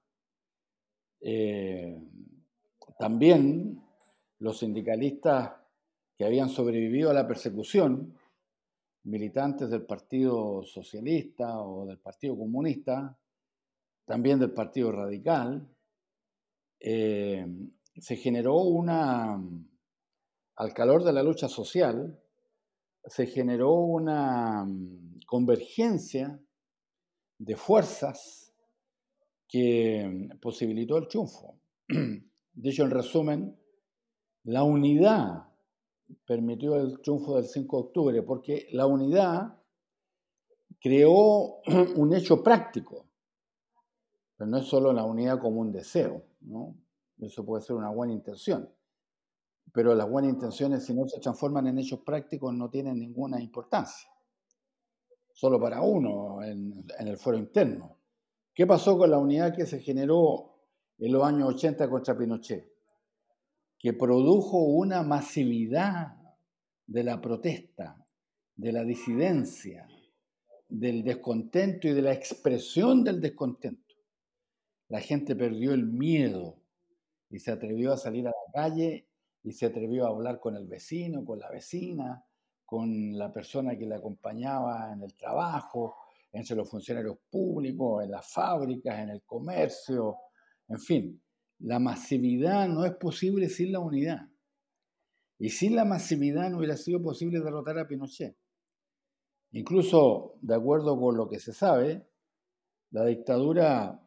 eh, 1.22 2.02
también 2.98 3.82
los 4.40 4.60
sindicalistas 4.60 5.54
que 6.18 6.26
habían 6.26 6.50
sobrevivido 6.50 7.10
a 7.10 7.14
la 7.14 7.28
persecución, 7.28 8.18
militantes 9.04 9.70
del 9.70 9.86
Partido 9.86 10.64
Socialista 10.64 11.62
o 11.62 11.86
del 11.86 12.00
Partido 12.00 12.38
Comunista, 12.38 13.18
también 14.06 14.40
del 14.40 14.52
Partido 14.52 14.92
Radical, 14.92 15.68
eh, 16.80 17.46
se 17.96 18.16
generó 18.16 18.56
una, 18.56 19.42
al 20.56 20.74
calor 20.74 21.04
de 21.04 21.14
la 21.14 21.24
lucha 21.24 21.48
social, 21.48 22.20
se 23.06 23.28
generó 23.28 23.74
una 23.76 24.66
mm, 24.66 25.20
convergencia 25.26 26.40
de 27.38 27.56
fuerzas 27.56 28.54
que 29.48 30.30
posibilitó 30.42 30.98
el 30.98 31.08
triunfo. 31.08 31.60
Dicho 32.54 32.84
en 32.84 32.92
resumen, 32.92 33.58
la 34.44 34.64
unidad 34.64 35.48
permitió 36.26 36.76
el 36.76 37.00
triunfo 37.02 37.36
del 37.36 37.46
5 37.46 37.78
de 37.78 37.84
octubre, 37.84 38.24
porque 38.24 38.68
la 38.72 38.86
unidad 38.86 39.58
creó 40.80 41.62
un 41.96 42.14
hecho 42.14 42.44
práctico, 42.44 43.06
pero 44.36 44.50
no 44.50 44.58
es 44.58 44.66
solo 44.66 44.92
la 44.92 45.04
unidad 45.04 45.40
como 45.40 45.62
un 45.62 45.72
deseo. 45.72 46.24
Eso 47.20 47.46
puede 47.46 47.64
ser 47.64 47.76
una 47.76 47.90
buena 47.90 48.14
intención, 48.14 48.70
pero 49.72 49.96
las 49.96 50.10
buenas 50.10 50.34
intenciones 50.34 50.86
si 50.86 50.94
no 50.94 51.08
se 51.08 51.20
transforman 51.20 51.68
en 51.68 51.80
hechos 51.80 52.02
prácticos 52.02 52.54
no 52.54 52.70
tienen 52.70 53.00
ninguna 53.00 53.42
importancia, 53.42 54.10
solo 55.34 55.60
para 55.60 55.82
uno 55.82 56.42
en, 56.44 56.86
el 57.00 57.18
fuero 57.18 57.38
interno. 57.38 57.98
¿Qué 58.54 58.68
pasó 58.68 58.98
con 58.98 59.10
la 59.10 59.18
unidad 59.18 59.56
que 59.56 59.66
se 59.66 59.80
generó 59.80 60.60
en 61.00 61.12
los 61.12 61.24
años 61.24 61.50
80 61.56 61.90
contra 61.90 62.18
Pinochet? 62.18 62.72
Que 63.80 63.94
produjo 63.94 64.60
una 64.60 65.02
masividad 65.02 66.16
de 66.86 67.04
la 67.04 67.20
protesta, 67.20 68.06
de 68.56 68.72
la 68.72 68.84
disidencia, 68.84 69.88
del 70.70 71.04
descontento 71.04 71.88
y 71.88 71.94
de 71.94 72.02
la 72.02 72.14
expresión 72.14 73.04
del 73.04 73.20
descontento. 73.20 73.96
La 74.88 75.00
gente 75.00 75.36
perdió 75.36 75.74
el 75.74 75.88
miedo 75.88 76.62
y 77.30 77.40
se 77.40 77.52
atrevió 77.52 77.92
a 77.92 77.98
salir 77.98 78.28
a 78.28 78.32
la 78.32 78.54
calle 78.54 79.08
y 79.44 79.52
se 79.54 79.66
atrevió 79.66 80.06
a 80.06 80.10
hablar 80.10 80.40
con 80.40 80.56
el 80.56 80.68
vecino, 80.68 81.26
con 81.26 81.40
la 81.40 81.50
vecina, 81.50 82.24
con 82.66 83.18
la 83.18 83.32
persona 83.32 83.78
que 83.78 83.86
le 83.86 83.96
acompañaba 83.96 84.92
en 84.94 85.04
el 85.04 85.14
trabajo, 85.16 85.96
entre 86.32 86.56
los 86.56 86.70
funcionarios 86.70 87.18
públicos, 87.30 88.04
en 88.04 88.12
las 88.12 88.32
fábricas, 88.32 89.00
en 89.00 89.10
el 89.10 89.22
comercio, 89.24 90.18
en 90.68 90.80
fin. 90.80 91.24
La 91.60 91.80
masividad 91.80 92.68
no 92.68 92.86
es 92.86 92.96
posible 92.96 93.48
sin 93.50 93.72
la 93.72 93.80
unidad. 93.80 94.28
Y 95.38 95.50
sin 95.50 95.76
la 95.76 95.86
masividad 95.86 96.50
no 96.50 96.58
hubiera 96.58 96.78
sido 96.78 97.02
posible 97.02 97.40
derrotar 97.40 97.78
a 97.78 97.88
Pinochet. 97.88 98.36
Incluso, 99.52 100.36
de 100.42 100.56
acuerdo 100.56 101.00
con 101.00 101.16
lo 101.16 101.30
que 101.30 101.40
se 101.40 101.54
sabe, 101.54 102.08
la 102.90 103.06
dictadura 103.06 104.00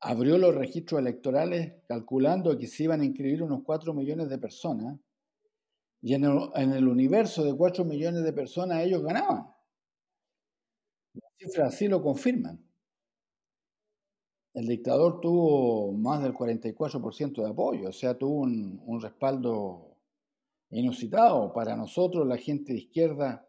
abrió 0.00 0.38
los 0.38 0.54
registros 0.54 1.00
electorales 1.00 1.74
calculando 1.86 2.56
que 2.58 2.66
se 2.66 2.84
iban 2.84 3.00
a 3.00 3.04
inscribir 3.04 3.42
unos 3.42 3.62
4 3.64 3.92
millones 3.92 4.28
de 4.28 4.38
personas 4.38 4.98
y 6.04 6.12
en 6.12 6.24
el, 6.24 6.86
universo 6.86 7.42
de 7.44 7.56
4 7.56 7.82
millones 7.86 8.24
de 8.24 8.34
personas 8.34 8.84
ellos 8.84 9.02
ganaban. 9.02 9.46
Las 11.14 11.32
cifras 11.38 11.74
así 11.74 11.88
lo 11.88 12.02
confirman. 12.02 12.62
El 14.52 14.66
dictador 14.66 15.22
tuvo 15.22 15.94
más 15.94 16.22
del 16.22 16.34
44% 16.34 17.42
de 17.42 17.48
apoyo, 17.48 17.88
o 17.88 17.92
sea, 17.92 18.18
tuvo 18.18 18.42
un, 18.42 18.82
un 18.84 19.00
respaldo 19.00 19.96
inusitado. 20.68 21.54
Para 21.54 21.74
nosotros, 21.74 22.26
la 22.26 22.36
gente 22.36 22.74
de 22.74 22.80
izquierda, 22.80 23.48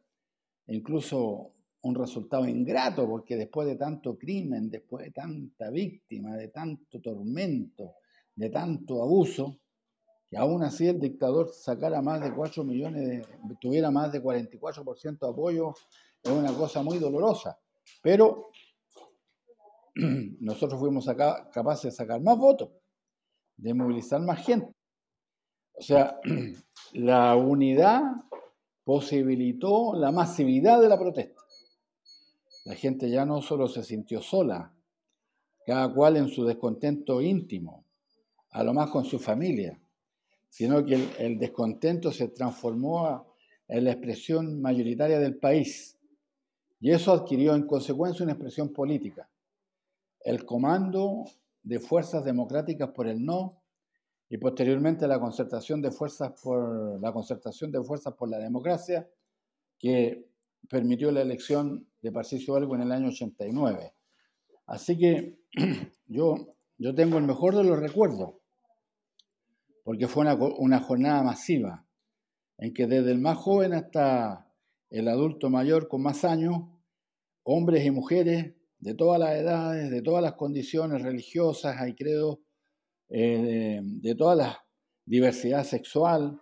incluso 0.67 1.51
un 1.81 1.93
resultado 1.93 2.47
ingrato, 2.47 3.05
porque 3.05 3.35
después 3.35 3.67
de 3.67 3.75
tanto 3.75 4.17
crimen, 4.17 4.69
después 4.69 5.03
de 5.03 5.11
tanta 5.11 5.69
víctima, 5.71 6.37
de 6.37 6.47
tanto 6.47 7.01
tormento, 7.01 7.95
de 8.33 8.49
tanto 8.49 9.03
abuso, 9.03 9.59
aún 10.35 10.63
así 10.63 10.87
el 10.87 10.99
dictador 10.99 11.49
sacara 11.53 12.01
más 12.01 12.21
de 12.21 12.33
4 12.33 12.63
millones, 12.63 13.27
tuviera 13.59 13.91
más 13.91 14.11
de 14.11 14.21
44% 14.21 15.19
de 15.19 15.29
apoyo, 15.29 15.73
es 16.23 16.31
una 16.31 16.53
cosa 16.53 16.81
muy 16.81 16.97
dolorosa. 16.97 17.59
Pero 18.01 18.49
nosotros 20.39 20.79
fuimos 20.79 21.07
capaces 21.53 21.83
de 21.83 21.91
sacar 21.91 22.21
más 22.21 22.37
votos, 22.37 22.69
de 23.55 23.73
movilizar 23.73 24.21
más 24.21 24.45
gente. 24.45 24.73
O 25.73 25.81
sea, 25.81 26.19
la 26.93 27.35
unidad 27.35 28.01
posibilitó 28.83 29.93
la 29.95 30.11
masividad 30.11 30.81
de 30.81 30.89
la 30.89 30.99
protesta. 30.99 31.41
La 32.65 32.75
gente 32.75 33.09
ya 33.09 33.25
no 33.25 33.41
solo 33.41 33.67
se 33.67 33.83
sintió 33.83 34.21
sola, 34.21 34.73
cada 35.65 35.93
cual 35.93 36.17
en 36.17 36.29
su 36.29 36.45
descontento 36.45 37.21
íntimo, 37.21 37.85
a 38.51 38.63
lo 38.63 38.73
más 38.73 38.89
con 38.89 39.05
su 39.05 39.19
familia, 39.19 39.79
sino 40.55 40.85
que 40.85 41.09
el, 41.19 41.37
descontento 41.37 42.13
se 42.13 42.29
transformó 42.29 43.27
en 43.67 43.83
la 43.83 43.91
expresión 43.91 44.61
mayoritaria 44.61 45.19
del 45.19 45.37
país. 45.37 45.99
Y 46.79 46.91
eso 46.91 47.11
adquirió 47.11 47.53
en 47.55 47.67
consecuencia 47.67 48.23
una 48.23 48.31
expresión 48.31 48.71
política. 48.71 49.29
El 50.21 50.45
comando 50.45 51.25
de 51.61 51.77
fuerzas 51.81 52.23
democráticas 52.23 52.89
por 52.91 53.05
el 53.05 53.25
no 53.25 53.63
y 54.29 54.37
posteriormente 54.37 55.09
la 55.09 55.19
concertación 55.19 55.81
de 55.81 55.91
fuerzas 55.91 56.31
por 56.41 57.01
la 57.01 57.11
concertación 57.11 57.69
de 57.69 57.83
fuerzas 57.83 58.13
por 58.13 58.29
la 58.29 58.39
democracia 58.39 59.09
que 59.77 60.25
permitió 60.69 61.11
la 61.11 61.23
elección 61.23 61.85
de 62.01 62.13
Patricio 62.13 62.55
Algo 62.55 62.75
en 62.75 62.83
el 62.83 62.93
año 62.93 63.09
89. 63.09 63.93
Así 64.67 64.97
que 64.97 65.37
yo, 66.07 66.55
yo 66.77 66.95
tengo 66.95 67.17
el 67.17 67.25
mejor 67.25 67.57
de 67.57 67.65
los 67.65 67.77
recuerdos, 67.77 68.35
porque 69.85 70.07
fue 70.07 70.23
una, 70.23 70.33
una 70.33 70.79
jornada 70.79 71.21
masiva, 71.21 71.85
en 72.57 72.73
que 72.73 72.87
desde 72.87 73.11
el 73.11 73.19
más 73.19 73.37
joven 73.37 73.71
hasta 73.73 74.51
el 74.89 75.07
adulto 75.07 75.51
mayor 75.51 75.87
con 75.87 76.01
más 76.01 76.25
años, 76.25 76.63
hombres 77.43 77.85
y 77.85 77.91
mujeres 77.91 78.55
de 78.79 78.95
todas 78.95 79.19
las 79.19 79.35
edades, 79.35 79.91
de 79.91 80.01
todas 80.01 80.23
las 80.23 80.33
condiciones 80.33 81.03
religiosas 81.03 81.87
y 81.87 81.93
credos 81.93 82.39
eh, 83.09 83.79
de, 83.83 84.15
toda 84.15 84.35
la 84.35 84.65
diversidad 85.05 85.63
sexual, 85.63 86.41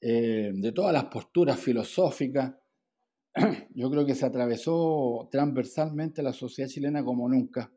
eh, 0.00 0.50
de 0.52 0.72
todas 0.72 0.92
las 0.92 1.04
posturas 1.04 1.60
filosóficas. 1.60 2.52
Yo 3.76 3.90
creo 3.92 4.04
que 4.04 4.16
se 4.16 4.26
atravesó 4.26 5.28
transversalmente 5.30 6.20
la 6.20 6.32
sociedad 6.32 6.68
chilena 6.68 7.04
como 7.04 7.28
nunca. 7.28 7.72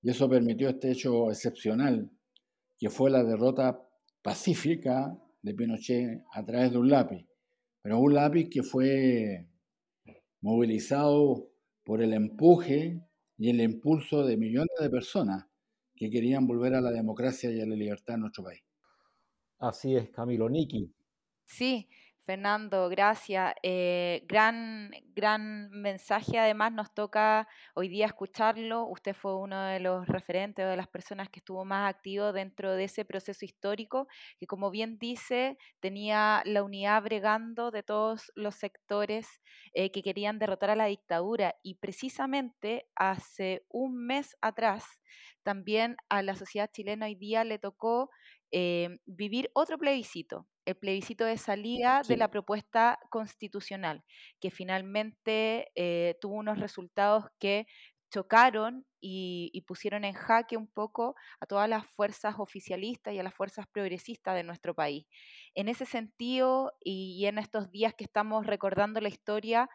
Y 0.00 0.08
eso 0.08 0.26
permitió 0.26 0.70
este 0.70 0.90
hecho 0.90 1.30
excepcional, 1.30 2.10
que 2.78 2.88
fue 2.88 3.10
la 3.10 3.22
derrota 3.22 3.86
pacífica 4.22 5.18
de 5.42 5.54
Pinochet 5.54 6.24
a 6.32 6.44
través 6.44 6.72
de 6.72 6.78
un 6.78 6.88
lápiz. 6.88 7.26
Pero 7.82 7.98
un 7.98 8.14
lápiz 8.14 8.48
que 8.48 8.62
fue 8.62 9.48
movilizado 10.40 11.50
por 11.84 12.00
el 12.02 12.12
empuje 12.12 13.00
y 13.36 13.50
el 13.50 13.60
impulso 13.60 14.24
de 14.24 14.36
millones 14.36 14.76
de 14.80 14.90
personas 14.90 15.46
que 15.96 16.10
querían 16.10 16.46
volver 16.46 16.74
a 16.74 16.80
la 16.80 16.90
democracia 16.90 17.50
y 17.50 17.60
a 17.60 17.66
la 17.66 17.74
libertad 17.74 18.14
en 18.14 18.20
nuestro 18.22 18.44
país. 18.44 18.62
Así 19.58 19.96
es, 19.96 20.10
Camilo. 20.10 20.48
Niki. 20.48 20.92
Sí, 21.44 21.88
Fernando, 22.24 22.88
gracias. 22.88 23.52
Eh, 23.64 24.22
gran, 24.28 24.92
gran 25.14 25.70
mensaje. 25.70 26.38
Además, 26.38 26.72
nos 26.72 26.94
toca 26.94 27.48
hoy 27.74 27.88
día 27.88 28.06
escucharlo. 28.06 28.86
Usted 28.86 29.12
fue 29.14 29.36
uno 29.36 29.60
de 29.64 29.80
los 29.80 30.06
referentes 30.06 30.64
o 30.64 30.68
de 30.68 30.76
las 30.76 30.86
personas 30.86 31.28
que 31.30 31.40
estuvo 31.40 31.64
más 31.64 31.92
activo 31.92 32.32
dentro 32.32 32.74
de 32.74 32.84
ese 32.84 33.04
proceso 33.04 33.44
histórico, 33.44 34.06
que 34.38 34.46
como 34.46 34.70
bien 34.70 34.98
dice, 34.98 35.58
tenía 35.80 36.42
la 36.44 36.62
unidad 36.62 37.02
bregando 37.02 37.72
de 37.72 37.82
todos 37.82 38.30
los 38.36 38.54
sectores 38.54 39.26
eh, 39.74 39.90
que 39.90 40.02
querían 40.04 40.38
derrotar 40.38 40.70
a 40.70 40.76
la 40.76 40.86
dictadura. 40.86 41.56
Y 41.64 41.74
precisamente 41.76 42.86
hace 42.94 43.64
un 43.68 43.96
mes 44.06 44.36
atrás, 44.40 44.84
también 45.42 45.96
a 46.08 46.22
la 46.22 46.36
sociedad 46.36 46.70
chilena 46.72 47.06
hoy 47.06 47.16
día 47.16 47.42
le 47.42 47.58
tocó 47.58 48.10
eh, 48.52 48.98
vivir 49.06 49.50
otro 49.54 49.78
plebiscito, 49.78 50.46
el 50.64 50.76
plebiscito 50.76 51.24
de 51.24 51.38
salida 51.38 52.02
de 52.06 52.16
la 52.16 52.30
propuesta 52.30 52.98
constitucional, 53.10 54.04
que 54.40 54.50
finalmente 54.50 55.70
eh, 55.74 56.16
tuvo 56.20 56.36
unos 56.36 56.58
resultados 56.58 57.24
que 57.38 57.66
chocaron 58.12 58.84
y, 59.00 59.64
pusieron 59.66 60.04
en 60.04 60.12
jaque 60.12 60.56
un 60.56 60.68
poco 60.68 61.16
a 61.40 61.46
todas 61.46 61.68
las 61.68 61.86
fuerzas 61.86 62.34
oficialistas 62.38 63.14
y 63.14 63.18
a 63.18 63.22
las 63.22 63.34
fuerzas 63.34 63.66
progresistas 63.72 64.34
de 64.34 64.44
nuestro 64.44 64.74
país. 64.74 65.06
En 65.54 65.68
ese 65.68 65.86
sentido, 65.86 66.72
y 66.84 67.24
en 67.26 67.38
estos 67.38 67.70
días 67.70 67.94
que 67.94 68.04
estamos 68.04 68.46
recordando 68.46 69.00
la 69.00 69.08
historia, 69.08 69.68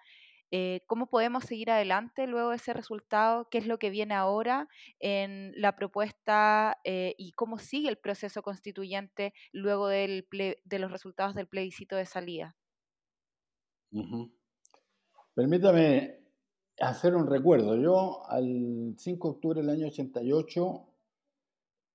eh, 0.52 0.82
¿Cómo 0.88 1.08
podemos 1.08 1.44
seguir 1.44 1.70
adelante 1.72 2.26
luego 2.26 2.52
de 2.52 2.56
ese 2.56 2.74
resultado? 2.74 3.50
¿Qué 3.50 3.58
es 3.58 3.68
lo 3.68 3.80
que 3.80 3.90
viene 3.90 4.14
ahora 4.14 4.70
en 5.00 5.52
la 5.56 5.76
propuesta 5.76 6.78
eh, 6.86 7.16
y 7.18 7.34
cómo 7.34 7.58
sigue 7.58 7.90
el 7.90 7.98
proceso 7.98 8.42
constituyente 8.42 9.34
luego 9.52 9.88
del 9.88 10.26
de 10.32 10.80
los 10.80 10.92
resultados 10.92 11.36
del 11.36 11.48
plebiscito 11.48 11.96
de 11.96 12.06
salida? 12.06 12.56
Permítame 15.34 16.20
hacer 16.80 17.16
un 17.16 17.28
recuerdo. 17.28 17.76
Yo 17.76 18.26
al 18.30 18.96
5 18.98 19.28
de 19.28 19.34
octubre 19.34 19.62
del 19.62 19.70
año 19.70 19.88
88 19.88 20.88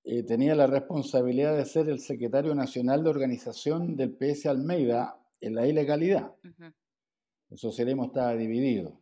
eh, 0.04 0.22
tenía 0.24 0.54
la 0.54 0.66
responsabilidad 0.66 1.56
de 1.56 1.64
ser 1.64 1.88
el 1.88 2.00
secretario 2.00 2.54
nacional 2.54 3.02
de 3.04 3.10
organización 3.10 3.96
del 3.96 4.14
PS 4.16 4.46
Almeida 4.46 5.18
en 5.40 5.54
la 5.54 5.66
ilegalidad. 5.66 6.34
El 7.52 7.58
socialismo 7.58 8.06
estaba 8.06 8.34
dividido. 8.34 8.98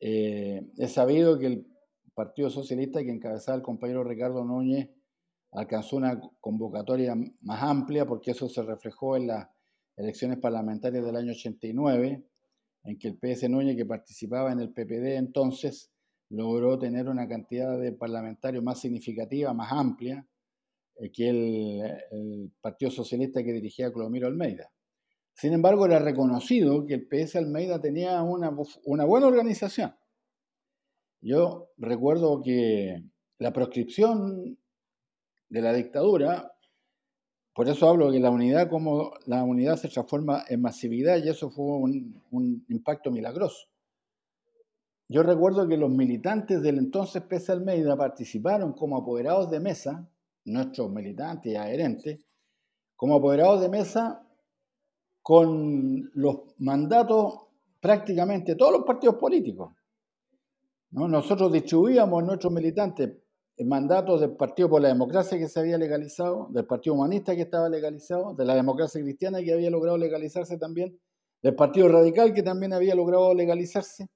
Eh, 0.00 0.66
es 0.78 0.92
sabido 0.94 1.38
que 1.38 1.46
el 1.48 1.66
Partido 2.14 2.48
Socialista 2.48 3.02
que 3.02 3.10
encabezaba 3.10 3.58
el 3.58 3.62
compañero 3.62 4.02
Ricardo 4.02 4.42
Núñez 4.42 4.88
alcanzó 5.52 5.96
una 5.96 6.18
convocatoria 6.40 7.14
más 7.42 7.62
amplia 7.62 8.06
porque 8.06 8.30
eso 8.30 8.48
se 8.48 8.62
reflejó 8.62 9.18
en 9.18 9.26
las 9.26 9.48
elecciones 9.98 10.38
parlamentarias 10.38 11.04
del 11.04 11.14
año 11.14 11.32
89, 11.32 12.24
en 12.84 12.98
que 12.98 13.08
el 13.08 13.18
PS 13.18 13.50
Núñez, 13.50 13.76
que 13.76 13.84
participaba 13.84 14.50
en 14.52 14.60
el 14.60 14.72
PPD 14.72 15.18
entonces, 15.18 15.92
logró 16.30 16.78
tener 16.78 17.06
una 17.06 17.28
cantidad 17.28 17.78
de 17.78 17.92
parlamentarios 17.92 18.64
más 18.64 18.80
significativa, 18.80 19.52
más 19.52 19.70
amplia, 19.72 20.26
eh, 20.96 21.12
que 21.12 21.28
el, 21.28 22.50
Partido 22.62 22.90
Socialista 22.90 23.44
que 23.44 23.52
dirigía 23.52 23.92
Clomiro 23.92 24.26
Almeida. 24.26 24.72
Sin 25.40 25.54
embargo, 25.54 25.86
era 25.86 25.98
reconocido 25.98 26.84
que 26.84 26.92
el 26.92 27.08
PS 27.08 27.36
Almeida 27.36 27.80
tenía 27.80 28.22
una, 28.22 28.54
una 28.84 29.04
buena 29.06 29.26
organización. 29.26 29.96
Yo 31.22 31.70
recuerdo 31.78 32.42
que 32.42 33.02
la 33.38 33.50
proscripción 33.50 34.58
de 35.48 35.62
la 35.62 35.72
dictadura, 35.72 36.52
por 37.54 37.70
eso 37.70 37.88
hablo 37.88 38.12
que 38.12 38.20
la 38.20 38.28
unidad 38.28 38.68
como 38.68 39.14
la 39.24 39.42
unidad 39.42 39.76
se 39.76 39.88
transforma 39.88 40.44
en 40.46 40.60
masividad 40.60 41.16
y 41.24 41.30
eso 41.30 41.48
fue 41.48 41.64
un, 41.64 42.22
un 42.32 42.66
impacto 42.68 43.10
milagroso. 43.10 43.66
Yo 45.08 45.22
recuerdo 45.22 45.66
que 45.66 45.78
los 45.78 45.90
militantes 45.90 46.60
del 46.60 46.76
entonces 46.76 47.22
PS 47.22 47.48
Almeida 47.48 47.96
participaron 47.96 48.74
como 48.74 48.98
apoderados 48.98 49.50
de 49.50 49.60
mesa, 49.60 50.06
nuestros 50.44 50.90
militantes 50.90 51.50
y 51.50 51.56
adherentes, 51.56 52.26
como 52.94 53.14
apoderados 53.14 53.62
de 53.62 53.70
mesa 53.70 54.26
con 55.30 56.10
los 56.14 56.38
mandatos 56.58 57.34
prácticamente 57.78 58.56
todos 58.56 58.72
los 58.72 58.82
partidos 58.82 59.14
políticos. 59.14 59.72
¿no? 60.90 61.06
Nosotros 61.06 61.52
distribuíamos 61.52 62.20
a 62.20 62.26
nuestros 62.26 62.52
militantes 62.52 63.12
mandatos 63.64 64.22
del 64.22 64.32
Partido 64.32 64.68
por 64.68 64.82
la 64.82 64.88
Democracia 64.88 65.38
que 65.38 65.46
se 65.46 65.60
había 65.60 65.78
legalizado, 65.78 66.48
del 66.50 66.66
Partido 66.66 66.94
Humanista 66.94 67.36
que 67.36 67.42
estaba 67.42 67.68
legalizado, 67.68 68.34
de 68.34 68.44
la 68.44 68.56
democracia 68.56 69.00
cristiana 69.00 69.40
que 69.40 69.52
había 69.52 69.70
logrado 69.70 69.96
legalizarse 69.98 70.58
también, 70.58 70.98
del 71.40 71.54
Partido 71.54 71.86
Radical 71.86 72.34
que 72.34 72.42
también 72.42 72.72
había 72.72 72.96
logrado 72.96 73.32
legalizarse. 73.32 74.08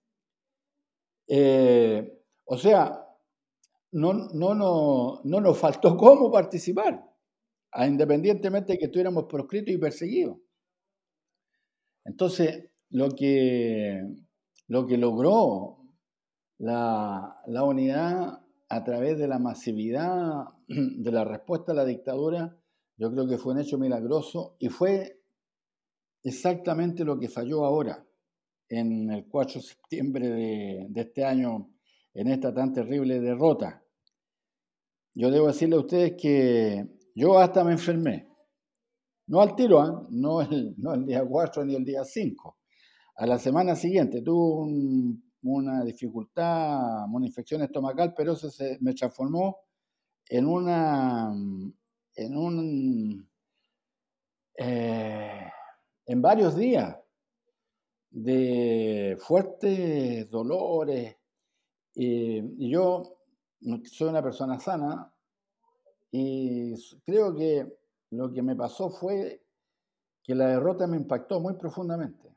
Eh, 1.28 2.24
o 2.44 2.58
sea, 2.58 3.06
no, 3.92 4.14
no, 4.14 4.52
no, 4.56 5.20
no 5.22 5.40
nos 5.40 5.58
faltó 5.58 5.96
cómo 5.96 6.32
participar, 6.32 7.08
independientemente 7.86 8.72
de 8.72 8.78
que 8.80 8.86
estuviéramos 8.86 9.26
proscritos 9.26 9.72
y 9.72 9.78
perseguidos. 9.78 10.38
Entonces, 12.04 12.70
lo 12.90 13.10
que, 13.10 14.02
lo 14.68 14.86
que 14.86 14.98
logró 14.98 15.78
la, 16.58 17.40
la 17.46 17.64
unidad 17.64 18.44
a 18.68 18.84
través 18.84 19.18
de 19.18 19.28
la 19.28 19.38
masividad 19.38 20.44
de 20.68 21.12
la 21.12 21.24
respuesta 21.24 21.72
a 21.72 21.76
la 21.76 21.84
dictadura, 21.84 22.58
yo 22.96 23.10
creo 23.10 23.26
que 23.26 23.38
fue 23.38 23.54
un 23.54 23.60
hecho 23.60 23.78
milagroso 23.78 24.56
y 24.58 24.68
fue 24.68 25.20
exactamente 26.22 27.04
lo 27.04 27.18
que 27.18 27.28
falló 27.28 27.64
ahora 27.64 28.06
en 28.68 29.10
el 29.10 29.26
4 29.28 29.60
de 29.60 29.66
septiembre 29.66 30.28
de, 30.28 31.00
este 31.00 31.24
año, 31.24 31.70
en 32.14 32.28
esta 32.28 32.52
tan 32.52 32.72
terrible 32.72 33.20
derrota. 33.20 33.84
Yo 35.14 35.30
debo 35.30 35.48
decirle 35.48 35.76
a 35.76 35.80
ustedes 35.80 36.14
que 36.20 36.86
yo 37.14 37.38
hasta 37.38 37.62
me 37.62 37.72
enfermé. 37.72 38.28
No 39.26 39.40
al 39.40 39.54
tiro, 39.54 40.06
no, 40.10 40.42
el, 40.42 40.74
no 40.76 40.94
el 40.94 41.06
día 41.06 41.24
4 41.24 41.64
ni 41.64 41.74
el 41.74 41.84
día 41.84 42.04
5. 42.04 42.58
A 43.16 43.26
la 43.26 43.38
semana 43.38 43.74
siguiente 43.74 44.22
tuve 44.22 45.16
una 45.42 45.84
dificultad, 45.84 47.04
una 47.10 47.26
infección 47.26 47.62
estomacal, 47.62 48.12
pero 48.14 48.32
eso 48.32 48.50
se 48.50 48.78
me 48.80 48.92
transformó 48.92 49.58
en 50.28 50.46
una, 50.46 51.32
en 52.16 52.36
un, 52.36 53.28
eh, 54.58 55.50
en 56.06 56.22
varios 56.22 56.56
días 56.56 56.96
de 58.10 59.16
fuertes 59.20 60.28
dolores. 60.30 61.16
y 61.94 62.70
yo 62.70 63.18
soy 63.84 64.08
una 64.08 64.22
persona 64.22 64.58
sana 64.58 65.10
y 66.10 66.74
creo 67.04 67.34
que 67.34 67.83
lo 68.16 68.32
que 68.32 68.42
me 68.42 68.56
pasó 68.56 68.90
fue 68.90 69.44
que 70.22 70.34
la 70.34 70.48
derrota 70.48 70.86
me 70.86 70.96
impactó 70.96 71.40
muy 71.40 71.54
profundamente 71.54 72.34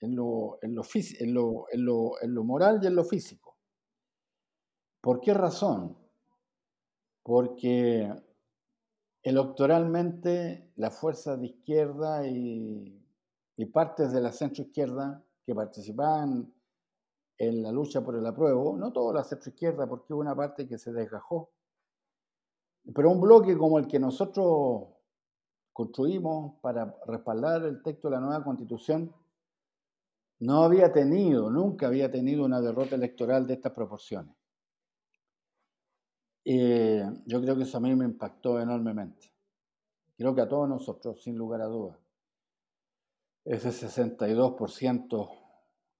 en 0.00 0.14
lo, 0.14 0.58
en 0.62 0.74
lo, 0.74 2.44
moral 2.44 2.80
y 2.82 2.86
en 2.86 2.94
lo 2.94 3.04
físico. 3.04 3.56
¿Por 5.00 5.20
qué 5.20 5.34
razón? 5.34 5.96
Porque 7.22 8.12
electoralmente 9.22 10.72
las 10.76 10.98
fuerzas 10.98 11.40
de 11.40 11.46
izquierda 11.46 12.26
y 12.26 12.98
y 13.58 13.66
partes 13.66 14.12
de 14.12 14.20
la 14.20 14.30
centroizquierda 14.30 15.22
que 15.44 15.52
participaban 15.52 16.54
en 17.36 17.62
la 17.62 17.72
lucha 17.72 18.00
por 18.04 18.16
el 18.16 18.24
apruebo, 18.24 18.76
no 18.78 18.92
toda 18.92 19.12
la 19.12 19.24
centroizquierda, 19.24 19.88
porque 19.88 20.14
hubo 20.14 20.20
una 20.20 20.36
parte 20.36 20.68
que 20.68 20.78
se 20.78 20.92
desgajó, 20.92 21.50
pero 22.94 23.10
un 23.10 23.20
bloque 23.20 23.56
como 23.56 23.78
el 23.78 23.86
que 23.86 23.98
nosotros 23.98 24.88
construimos 25.72 26.54
para 26.60 26.96
respaldar 27.06 27.64
el 27.64 27.82
texto 27.82 28.08
de 28.08 28.14
la 28.14 28.20
nueva 28.20 28.42
constitución, 28.42 29.12
no 30.40 30.62
había 30.62 30.92
tenido, 30.92 31.50
nunca 31.50 31.86
había 31.86 32.10
tenido 32.10 32.44
una 32.44 32.60
derrota 32.60 32.94
electoral 32.94 33.46
de 33.46 33.54
estas 33.54 33.72
proporciones. 33.72 34.34
Y 36.44 36.98
yo 37.26 37.40
creo 37.42 37.56
que 37.56 37.64
eso 37.64 37.76
a 37.76 37.80
mí 37.80 37.94
me 37.94 38.04
impactó 38.04 38.60
enormemente. 38.60 39.32
Creo 40.16 40.34
que 40.34 40.40
a 40.40 40.48
todos 40.48 40.68
nosotros, 40.68 41.22
sin 41.22 41.36
lugar 41.36 41.60
a 41.60 41.66
dudas 41.66 41.98
ese 43.48 43.70
62% 43.70 45.30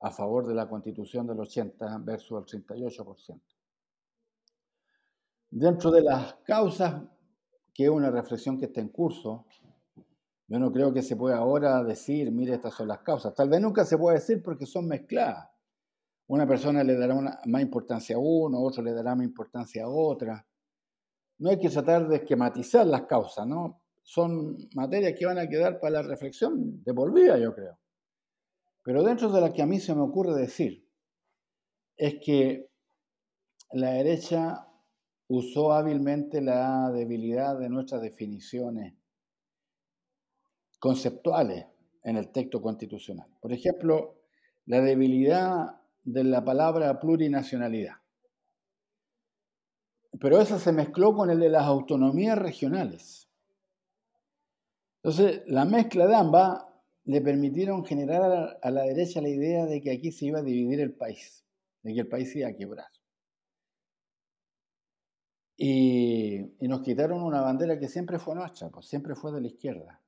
a 0.00 0.10
favor 0.10 0.46
de 0.46 0.54
la 0.54 0.68
constitución 0.68 1.26
del 1.26 1.40
80 1.40 1.98
versus 1.98 2.52
el 2.52 2.64
38%. 2.66 3.40
Dentro 5.50 5.90
de 5.90 6.02
las 6.02 6.34
causas, 6.44 7.02
que 7.74 7.84
es 7.84 7.90
una 7.90 8.10
reflexión 8.10 8.58
que 8.58 8.66
está 8.66 8.80
en 8.80 8.88
curso, 8.88 9.46
yo 10.46 10.58
no 10.58 10.72
creo 10.72 10.92
que 10.92 11.02
se 11.02 11.16
pueda 11.16 11.38
ahora 11.38 11.82
decir, 11.84 12.30
mire, 12.32 12.54
estas 12.54 12.74
son 12.74 12.88
las 12.88 13.00
causas. 13.00 13.34
Tal 13.34 13.48
vez 13.48 13.60
nunca 13.60 13.84
se 13.84 13.98
pueda 13.98 14.14
decir 14.14 14.42
porque 14.42 14.66
son 14.66 14.86
mezcladas. 14.86 15.48
Una 16.26 16.46
persona 16.46 16.84
le 16.84 16.96
dará 16.96 17.14
más 17.46 17.62
importancia 17.62 18.16
a 18.16 18.18
uno, 18.18 18.60
otro 18.60 18.82
le 18.82 18.92
dará 18.92 19.14
más 19.14 19.26
importancia 19.26 19.84
a 19.84 19.88
otra. 19.88 20.46
No 21.38 21.50
hay 21.50 21.58
que 21.58 21.70
tratar 21.70 22.08
de 22.08 22.16
esquematizar 22.16 22.86
las 22.86 23.02
causas, 23.02 23.46
¿no? 23.46 23.80
son 24.08 24.56
materias 24.72 25.12
que 25.18 25.26
van 25.26 25.36
a 25.36 25.46
quedar 25.46 25.78
para 25.78 26.00
la 26.00 26.02
reflexión 26.02 26.82
de 26.82 26.94
por 26.94 27.14
yo 27.14 27.54
creo. 27.54 27.78
Pero 28.82 29.02
dentro 29.02 29.30
de 29.30 29.42
las 29.42 29.50
que 29.50 29.60
a 29.60 29.66
mí 29.66 29.80
se 29.80 29.94
me 29.94 30.00
ocurre 30.00 30.32
decir, 30.32 30.88
es 31.94 32.16
que 32.24 32.70
la 33.72 33.90
derecha 33.90 34.66
usó 35.28 35.72
hábilmente 35.72 36.40
la 36.40 36.90
debilidad 36.90 37.58
de 37.58 37.68
nuestras 37.68 38.02
definiciones 38.02 38.94
conceptuales 40.78 41.66
en 42.02 42.16
el 42.16 42.30
texto 42.30 42.62
constitucional. 42.62 43.28
Por 43.40 43.52
ejemplo, 43.52 44.16
la 44.66 44.80
debilidad 44.80 45.80
de 46.04 46.24
la 46.24 46.44
palabra 46.44 46.98
plurinacionalidad. 46.98 47.96
Pero 50.18 50.40
esa 50.40 50.58
se 50.58 50.72
mezcló 50.72 51.14
con 51.14 51.30
el 51.30 51.38
de 51.38 51.50
las 51.50 51.64
autonomías 51.64 52.38
regionales. 52.38 53.28
Entonces, 55.02 55.42
la 55.46 55.64
mezcla 55.64 56.06
de 56.06 56.14
ambas 56.14 56.64
le 57.04 57.20
permitieron 57.20 57.84
generar 57.84 58.58
a 58.60 58.70
la 58.70 58.82
derecha 58.82 59.20
la 59.20 59.28
idea 59.28 59.66
de 59.66 59.80
que 59.80 59.92
aquí 59.92 60.10
se 60.10 60.26
iba 60.26 60.40
a 60.40 60.42
dividir 60.42 60.80
el 60.80 60.92
país, 60.92 61.44
de 61.82 61.94
que 61.94 62.00
el 62.00 62.08
país 62.08 62.34
iba 62.34 62.48
a 62.48 62.54
quebrar. 62.54 62.97
Y, 65.60 66.54
nos 66.60 66.82
quitaron 66.82 67.20
una 67.20 67.40
bandera 67.40 67.80
que 67.80 67.88
siempre 67.88 68.20
fue 68.20 68.36
nuestra, 68.36 68.70
pues 68.70 68.86
siempre 68.86 69.16
fue 69.16 69.32
de 69.32 69.40
la 69.40 69.48
izquierda. 69.48 70.00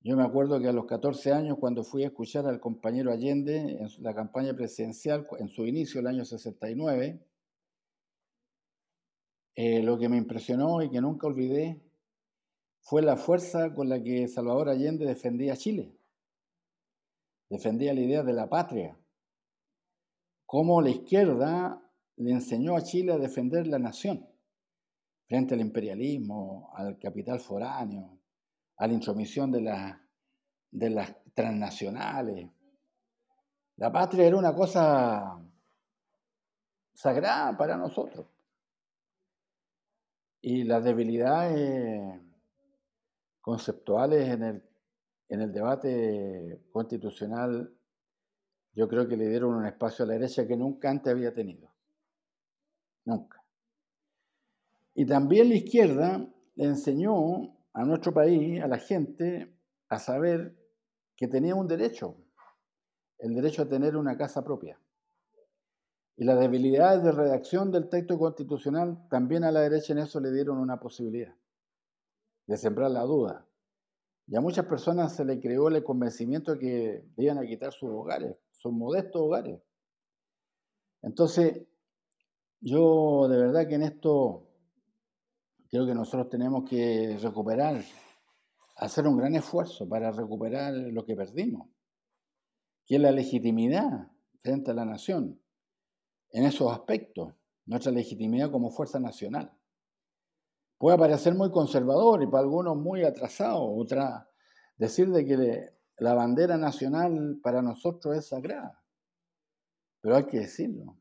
Yo 0.00 0.16
me 0.16 0.24
acuerdo 0.24 0.58
que 0.58 0.68
a 0.68 0.72
los 0.72 0.86
14 0.86 1.32
años, 1.32 1.58
cuando 1.60 1.84
fui 1.84 2.02
a 2.02 2.06
escuchar 2.06 2.46
al 2.46 2.58
compañero 2.58 3.12
Allende 3.12 3.76
en 3.78 3.88
la 3.98 4.14
campaña 4.14 4.54
presidencial, 4.54 5.26
en 5.38 5.48
su 5.48 5.66
inicio, 5.66 6.00
el 6.00 6.06
año 6.06 6.24
69, 6.24 7.20
eh, 9.56 9.82
lo 9.82 9.98
que 9.98 10.08
me 10.08 10.16
impresionó 10.16 10.80
y 10.80 10.88
que 10.90 11.00
nunca 11.02 11.26
olvidé 11.26 11.82
fue 12.80 13.02
la 13.02 13.16
fuerza 13.16 13.74
con 13.74 13.90
la 13.90 14.02
que 14.02 14.26
Salvador 14.28 14.70
Allende 14.70 15.04
defendía 15.04 15.52
a 15.52 15.56
Chile. 15.56 15.92
Defendía 17.50 17.92
la 17.92 18.00
idea 18.00 18.22
de 18.22 18.32
la 18.32 18.48
patria. 18.48 18.96
Cómo 20.46 20.80
la 20.80 20.90
izquierda 20.90 21.85
le 22.16 22.32
enseñó 22.32 22.76
a 22.76 22.82
Chile 22.82 23.12
a 23.12 23.18
defender 23.18 23.66
la 23.66 23.78
nación 23.78 24.26
frente 25.26 25.54
al 25.54 25.60
imperialismo, 25.60 26.70
al 26.74 26.98
capital 26.98 27.40
foráneo, 27.40 28.18
a 28.76 28.86
la 28.86 28.92
intromisión 28.92 29.50
de, 29.50 29.94
de 30.70 30.90
las 30.90 31.14
transnacionales. 31.34 32.48
La 33.76 33.92
patria 33.92 34.26
era 34.26 34.36
una 34.36 34.54
cosa 34.54 35.38
sagrada 36.94 37.56
para 37.56 37.76
nosotros. 37.76 38.26
Y 40.40 40.64
las 40.64 40.84
debilidades 40.84 42.20
conceptuales 43.40 44.28
en 44.28 44.42
el, 44.42 44.62
en 45.28 45.40
el 45.42 45.52
debate 45.52 46.62
constitucional, 46.70 47.74
yo 48.72 48.88
creo 48.88 49.08
que 49.08 49.16
le 49.16 49.28
dieron 49.28 49.54
un 49.54 49.66
espacio 49.66 50.04
a 50.04 50.08
la 50.08 50.14
derecha 50.14 50.46
que 50.46 50.56
nunca 50.56 50.88
antes 50.88 51.12
había 51.12 51.34
tenido. 51.34 51.75
Nunca. 53.06 53.42
Y 54.94 55.06
también 55.06 55.48
la 55.48 55.54
izquierda 55.54 56.28
le 56.56 56.64
enseñó 56.64 57.56
a 57.72 57.84
nuestro 57.84 58.12
país, 58.12 58.62
a 58.62 58.66
la 58.66 58.78
gente, 58.78 59.54
a 59.88 59.98
saber 59.98 60.56
que 61.16 61.28
tenía 61.28 61.54
un 61.54 61.68
derecho, 61.68 62.16
el 63.18 63.34
derecho 63.34 63.62
a 63.62 63.68
tener 63.68 63.96
una 63.96 64.16
casa 64.16 64.44
propia. 64.44 64.78
Y 66.16 66.24
las 66.24 66.40
debilidades 66.40 67.02
de 67.04 67.12
redacción 67.12 67.70
del 67.70 67.88
texto 67.88 68.18
constitucional 68.18 69.06
también 69.08 69.44
a 69.44 69.52
la 69.52 69.60
derecha 69.60 69.92
en 69.92 70.00
eso 70.00 70.18
le 70.18 70.32
dieron 70.32 70.58
una 70.58 70.80
posibilidad 70.80 71.34
de 72.46 72.56
sembrar 72.56 72.90
la 72.90 73.02
duda. 73.02 73.46
Y 74.26 74.34
a 74.34 74.40
muchas 74.40 74.66
personas 74.66 75.14
se 75.14 75.24
le 75.24 75.38
creó 75.40 75.68
el 75.68 75.84
convencimiento 75.84 76.52
de 76.52 76.58
que 76.58 77.04
iban 77.18 77.38
a 77.38 77.46
quitar 77.46 77.72
sus 77.72 77.90
hogares, 77.90 78.36
sus 78.50 78.72
modestos 78.72 79.20
hogares. 79.20 79.60
Entonces, 81.02 81.66
yo 82.60 83.28
de 83.28 83.38
verdad 83.38 83.68
que 83.68 83.74
en 83.74 83.82
esto 83.82 84.48
creo 85.68 85.86
que 85.86 85.94
nosotros 85.94 86.28
tenemos 86.28 86.68
que 86.68 87.18
recuperar, 87.20 87.82
hacer 88.76 89.06
un 89.06 89.16
gran 89.16 89.34
esfuerzo 89.34 89.88
para 89.88 90.10
recuperar 90.10 90.74
lo 90.74 91.04
que 91.04 91.16
perdimos, 91.16 91.68
que 92.84 92.96
es 92.96 93.00
la 93.00 93.10
legitimidad 93.10 94.10
frente 94.42 94.70
a 94.70 94.74
la 94.74 94.84
nación 94.84 95.40
en 96.30 96.44
esos 96.44 96.72
aspectos, 96.72 97.34
nuestra 97.66 97.92
legitimidad 97.92 98.50
como 98.50 98.70
fuerza 98.70 99.00
nacional. 99.00 99.52
Puede 100.78 100.98
parecer 100.98 101.34
muy 101.34 101.50
conservador 101.50 102.22
y 102.22 102.26
para 102.26 102.42
algunos 102.42 102.76
muy 102.76 103.02
atrasado, 103.02 103.64
otra, 103.64 104.28
decir 104.76 105.10
de 105.10 105.24
que 105.24 105.72
la 105.98 106.14
bandera 106.14 106.58
nacional 106.58 107.40
para 107.42 107.62
nosotros 107.62 108.16
es 108.16 108.28
sagrada, 108.28 108.82
pero 110.00 110.16
hay 110.16 110.26
que 110.26 110.40
decirlo 110.40 110.96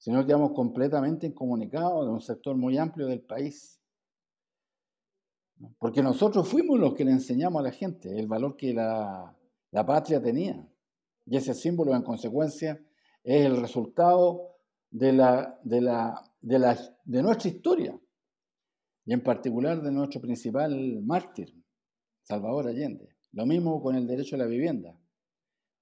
sino 0.00 0.20
que 0.20 0.28
quedamos 0.28 0.52
completamente 0.52 1.26
incomunicados 1.26 2.06
de 2.06 2.12
un 2.12 2.22
sector 2.22 2.56
muy 2.56 2.78
amplio 2.78 3.06
del 3.06 3.20
país. 3.20 3.78
Porque 5.78 6.02
nosotros 6.02 6.48
fuimos 6.48 6.80
los 6.80 6.94
que 6.94 7.04
le 7.04 7.10
enseñamos 7.10 7.60
a 7.60 7.64
la 7.64 7.70
gente 7.70 8.18
el 8.18 8.26
valor 8.26 8.56
que 8.56 8.72
la, 8.72 9.36
la 9.70 9.86
patria 9.86 10.20
tenía. 10.22 10.66
Y 11.26 11.36
ese 11.36 11.52
símbolo, 11.52 11.94
en 11.94 12.02
consecuencia, 12.02 12.82
es 13.22 13.44
el 13.44 13.60
resultado 13.60 14.56
de, 14.90 15.12
la, 15.12 15.60
de, 15.64 15.82
la, 15.82 16.32
de, 16.40 16.58
la, 16.58 16.78
de 17.04 17.22
nuestra 17.22 17.50
historia. 17.50 18.00
Y 19.04 19.12
en 19.12 19.22
particular 19.22 19.82
de 19.82 19.92
nuestro 19.92 20.22
principal 20.22 21.02
mártir, 21.02 21.54
Salvador 22.22 22.68
Allende. 22.68 23.16
Lo 23.32 23.44
mismo 23.44 23.82
con 23.82 23.96
el 23.96 24.06
derecho 24.06 24.36
a 24.36 24.38
la 24.38 24.46
vivienda. 24.46 24.98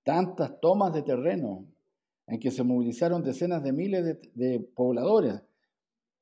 Tantas 0.03 0.59
tomas 0.59 0.93
de 0.93 1.03
terreno 1.03 1.69
en 2.29 2.39
que 2.39 2.51
se 2.51 2.63
movilizaron 2.63 3.23
decenas 3.23 3.63
de 3.63 3.73
miles 3.73 4.19
de, 4.35 4.61
pobladores. 4.61 5.43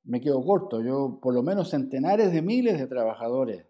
Me 0.04 0.20
quedo 0.20 0.42
corto, 0.44 0.80
yo 0.80 1.18
por 1.20 1.34
lo 1.34 1.42
menos 1.42 1.70
centenares 1.70 2.32
de 2.32 2.42
miles 2.42 2.78
de 2.78 2.86
trabajadores 2.86 3.66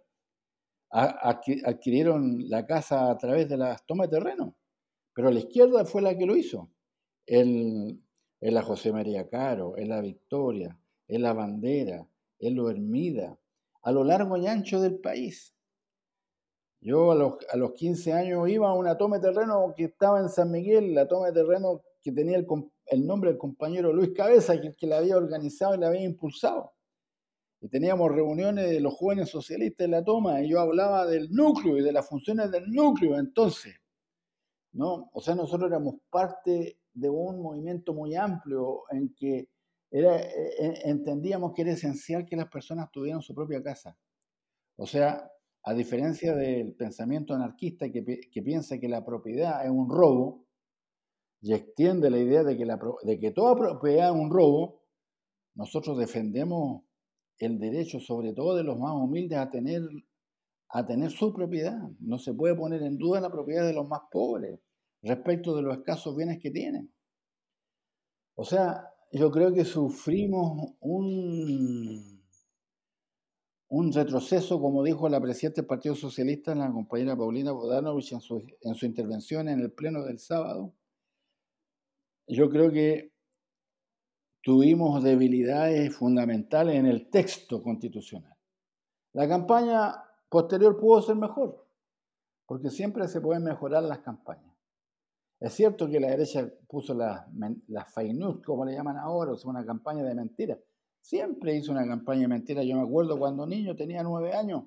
adquirieron 0.91 2.49
la 2.49 2.65
casa 2.65 3.11
a 3.11 3.19
través 3.19 3.49
de 3.49 3.57
las 3.57 3.85
tomas 3.87 4.09
de 4.09 4.19
terreno, 4.19 4.57
pero 5.15 5.31
la 5.31 5.41
izquierda 5.41 5.85
fue 5.85 6.01
la 6.01 6.17
que 6.17 6.27
lo 6.27 6.37
hizo. 6.37 6.71
En, 7.27 8.03
la 8.41 8.63
José 8.63 8.93
María 8.93 9.29
Caro, 9.29 9.77
en 9.77 9.89
la 9.89 10.01
Victoria, 10.01 10.79
en 11.09 11.23
la 11.23 11.33
Bandera, 11.33 12.07
en 12.39 12.55
lo 12.55 12.71
Hermida, 12.71 13.37
a 13.83 13.91
lo 13.91 14.05
largo 14.05 14.37
y 14.37 14.47
ancho 14.47 14.81
del 14.81 15.01
país. 15.01 15.55
Yo 16.81 17.11
a 17.11 17.15
los, 17.17 17.39
a 17.51 17.57
los 17.57 17.73
15 17.73 18.13
años 18.13 18.49
iba 18.49 18.69
a 18.69 18.75
una 18.75 18.97
toma 18.97 19.19
de 19.19 19.33
terreno 19.33 19.75
que 19.77 19.85
estaba 19.85 20.21
en 20.21 20.29
San 20.29 20.51
Miguel, 20.53 20.95
la 20.95 21.09
toma 21.09 21.27
de 21.27 21.33
terreno 21.33 21.83
que 22.07 22.13
tenía 22.13 22.37
el, 22.37 23.05
nombre 23.05 23.31
del 23.31 23.39
compañero 23.39 23.93
Luis 23.93 24.13
Cabeza, 24.15 24.61
que, 24.61 24.77
que 24.77 24.87
la 24.87 24.99
había 24.99 25.17
organizado 25.17 25.75
y 25.75 25.79
la 25.79 25.89
había 25.89 26.05
impulsado. 26.05 26.73
Y 27.61 27.69
teníamos 27.69 28.13
reuniones 28.13 28.71
de 28.71 28.79
los 28.79 28.95
jóvenes 28.95 29.29
socialistas 29.29 29.87
en 29.87 29.91
la 29.91 30.05
toma, 30.05 30.41
y 30.41 30.51
yo 30.51 30.61
hablaba 30.61 31.05
del 31.05 31.33
núcleo 31.33 31.79
y 31.79 31.83
de 31.83 31.91
las 31.91 32.09
funciones 32.09 32.53
del 32.53 32.71
núcleo 32.71 33.19
entonces. 33.19 33.75
¿no? 34.71 35.11
O 35.15 35.21
sea, 35.21 35.35
nosotros 35.35 35.69
éramos 35.69 35.97
parte 36.09 36.79
de 36.95 37.11
un 37.11 37.43
movimiento 37.43 37.93
muy 37.93 38.15
amplio 38.15 38.85
en 38.93 39.13
que 39.13 39.49
era, 39.91 40.21
e, 40.21 40.55
e, 40.59 40.89
entendíamos 40.89 41.55
que 41.55 41.63
era 41.63 41.73
esencial 41.73 42.25
que 42.25 42.37
las 42.37 42.49
personas 42.49 42.89
tuvieran 42.93 43.21
su 43.21 43.35
propia 43.35 43.61
casa. 43.61 43.99
O 44.77 44.87
sea, 44.87 45.29
a 45.65 45.75
diferencia 45.75 46.37
del 46.37 46.73
pensamiento 46.75 47.35
anarquista 47.35 47.91
que, 47.91 48.21
que 48.31 48.43
piensa 48.43 48.79
que 48.79 48.89
la 48.89 49.05
propiedad 49.05 49.65
es 49.65 49.71
un 49.73 49.91
robo, 49.91 50.46
y 51.41 51.53
extiende 51.53 52.11
la 52.11 52.19
idea 52.19 52.43
de 52.43 52.57
que, 52.57 52.65
de 52.65 53.21
que 53.21 53.31
toda 53.31 53.57
propiedad 53.57 54.15
es 54.15 54.21
un 54.21 54.31
robo, 54.31 54.83
nosotros 55.55 55.99
defendemos 55.99 56.83
el 57.39 57.59
derecho, 57.59 58.01
sobre 58.01 58.33
todo 58.33 58.57
de 58.57 58.65
los 58.65 58.79
más 58.79 58.93
humildes, 58.95 59.39
a 59.39 59.51
tener, 59.51 59.83
a 60.71 60.87
tener 60.87 61.11
su 61.11 61.33
propiedad. 61.33 61.79
No 62.01 62.19
se 62.19 62.35
puede 62.35 62.55
poner 62.55 62.83
en 62.83 62.99
duda 62.99 63.21
la 63.21 63.31
propiedad 63.31 63.67
de 63.67 63.73
los 63.73 63.87
más 63.87 64.01
pobres 64.11 64.61
respecto 65.03 65.55
de 65.55 65.63
los 65.63 65.77
escasos 65.79 66.17
bienes 66.17 66.39
que 66.41 66.51
tienen. 66.51 66.93
O 68.35 68.45
sea, 68.45 68.93
yo 69.13 69.31
creo 69.31 69.53
que 69.53 69.65
sufrimos 69.65 70.75
un, 70.81 72.23
un 73.69 73.93
retroceso, 73.93 74.61
como 74.61 74.83
dijo 74.83 75.09
la 75.09 75.21
presidenta 75.21 75.61
del 75.61 75.67
Partido 75.67 75.95
Socialista, 75.95 76.55
la 76.55 76.71
compañera 76.71 77.17
Paulina 77.17 77.53
Bodanovich, 77.53 78.13
en 78.13 78.21
su, 78.21 78.45
en 78.61 78.75
su 78.75 78.87
intervención 78.87 79.49
en 79.49 79.61
el 79.61 79.73
Pleno 79.73 80.03
del 80.05 80.19
sábado, 80.19 80.75
yo 82.35 82.51
creo 82.51 82.71
que 82.71 83.13
tuvimos 84.43 85.03
debilidades 85.03 85.95
fundamentales 85.95 86.77
en 86.77 86.87
el 86.87 87.11
texto 87.11 87.63
constitucional. 87.63 88.37
La 89.13 89.29
campaña 89.29 89.95
posterior 90.29 90.79
pudo 90.79 91.03
ser 91.03 91.17
mejor, 91.17 91.67
porque 92.47 92.71
siempre 92.71 93.09
se 93.09 93.21
pueden 93.21 93.45
mejorar 93.45 93.83
las 93.83 94.01
campañas. 94.01 94.55
Es 95.39 95.53
cierto 95.53 95.89
que 95.89 96.01
la 96.01 96.09
derecha 96.09 96.49
puso 96.67 96.95
las 96.95 97.27
la 97.69 97.85
fake 97.85 98.15
news, 98.15 98.43
como 98.45 98.65
le 98.65 98.73
llaman 98.73 98.97
ahora, 98.97 99.33
o 99.33 99.37
sea, 99.37 99.51
una 99.51 99.65
campaña 99.65 100.03
de 100.03 100.15
mentiras. 100.15 100.59
Siempre 101.01 101.55
hizo 101.55 101.73
una 101.73 101.87
campaña 101.87 102.23
de 102.23 102.29
mentiras. 102.29 102.65
Yo 102.65 102.77
me 102.77 102.83
acuerdo 102.83 103.19
cuando 103.19 103.47
niño 103.47 103.77
tenía 103.77 104.03
nueve 104.03 104.33
años, 104.33 104.65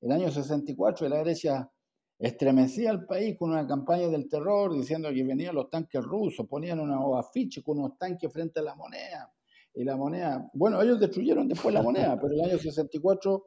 el 0.00 0.12
año 0.12 0.30
64, 0.30 1.08
la 1.08 1.18
derecha 1.18 1.70
estremecía 2.18 2.90
al 2.90 3.06
país 3.06 3.36
con 3.38 3.50
una 3.50 3.66
campaña 3.66 4.08
del 4.08 4.28
terror 4.28 4.74
diciendo 4.74 5.08
que 5.10 5.22
venían 5.22 5.54
los 5.54 5.70
tanques 5.70 6.02
rusos, 6.02 6.46
ponían 6.48 6.80
unos 6.80 7.16
afiches 7.18 7.62
con 7.62 7.78
unos 7.78 7.96
tanques 7.96 8.32
frente 8.32 8.60
a 8.60 8.62
la 8.62 8.74
moneda. 8.74 9.32
Y 9.74 9.84
la 9.84 9.96
moneda, 9.96 10.50
bueno, 10.54 10.82
ellos 10.82 10.98
destruyeron 10.98 11.46
después 11.46 11.72
la 11.72 11.82
moneda, 11.82 12.18
pero 12.20 12.34
en 12.34 12.40
el 12.40 12.50
año 12.50 12.58
64 12.58 13.44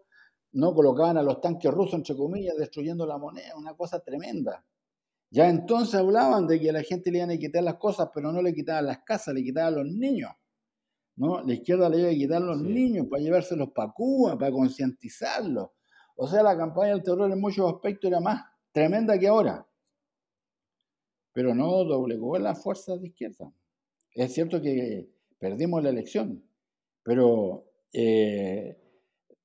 no 0.53 0.73
colocaban 0.73 1.17
a 1.17 1.23
los 1.23 1.41
tanques 1.41 1.71
rusos, 1.71 1.95
entre 1.95 2.15
comillas, 2.15 2.55
destruyendo 2.57 3.05
la 3.05 3.17
moneda, 3.17 3.57
una 3.57 3.73
cosa 3.75 3.99
tremenda. 3.99 4.63
Ya 5.29 5.49
entonces 5.49 5.95
hablaban 5.95 6.47
de 6.47 6.60
que 6.60 6.69
a 6.69 6.73
la 6.73 6.84
gente 6.84 7.12
le 7.12 7.19
iban 7.19 7.31
a 7.31 7.38
quitar 7.38 7.63
las 7.63 7.75
cosas, 7.75 8.10
pero 8.13 8.31
no 8.31 8.41
le 8.41 8.53
quitaban 8.53 8.86
las 8.86 8.99
casas, 8.99 9.34
le 9.34 9.43
quitaban 9.43 9.75
los 9.75 9.86
niños. 9.86 10.31
¿no? 11.15 11.41
La 11.41 11.53
izquierda 11.53 11.89
le 11.89 11.99
iba 11.99 12.10
a 12.10 12.13
quitar 12.13 12.41
los 12.41 12.62
niños 12.62 13.07
para 13.10 13.21
llevárselos 13.21 13.69
para 13.71 13.91
Cuba, 13.91 14.38
para 14.38 14.51
concientizarlos. 14.51 15.69
O 16.15 16.27
sea, 16.27 16.43
la 16.43 16.57
campaña 16.57 16.93
del 16.93 17.03
terror 17.03 17.31
en 17.31 17.39
muchos 17.39 17.71
aspectos 17.73 18.10
era 18.10 18.19
más 18.19 18.43
tremenda 18.71 19.17
que 19.19 19.27
ahora, 19.27 19.67
pero 21.34 21.55
no 21.55 21.84
doblegó 21.84 22.38
las 22.38 22.62
fuerzas 22.62 23.01
de 23.01 23.07
izquierda. 23.07 23.51
Es 24.13 24.34
cierto 24.34 24.62
que 24.62 25.10
perdimos 25.39 25.84
la 25.84 25.89
elección, 25.89 26.43
pero 27.03 27.65
eh, 27.93 28.77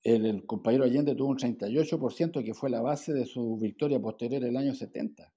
el, 0.02 0.44
compañero 0.46 0.84
Allende 0.84 1.14
tuvo 1.14 1.30
un 1.30 1.38
38% 1.38 2.44
que 2.44 2.54
fue 2.54 2.70
la 2.70 2.80
base 2.80 3.12
de 3.12 3.26
su 3.26 3.56
victoria 3.56 4.00
posterior 4.00 4.44
el 4.44 4.56
año 4.56 4.74
70. 4.74 5.32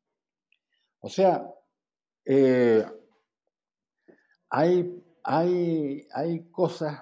O 1.02 1.10
sea, 1.10 1.52
eh, 2.25 2.86
hay, 4.49 5.04
hay, 5.23 6.08
hay 6.13 6.39
cosas 6.52 7.02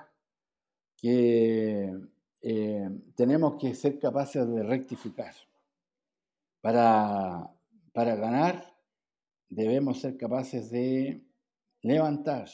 que 0.97 1.93
eh, 2.41 2.89
tenemos 3.15 3.55
que 3.59 3.73
ser 3.73 3.99
capaces 3.99 4.47
de 4.47 4.63
rectificar. 4.63 5.33
Para, 6.67 7.49
para 7.93 8.17
ganar 8.17 8.75
debemos 9.47 10.01
ser 10.01 10.17
capaces 10.17 10.69
de 10.69 11.25
levantar 11.81 12.49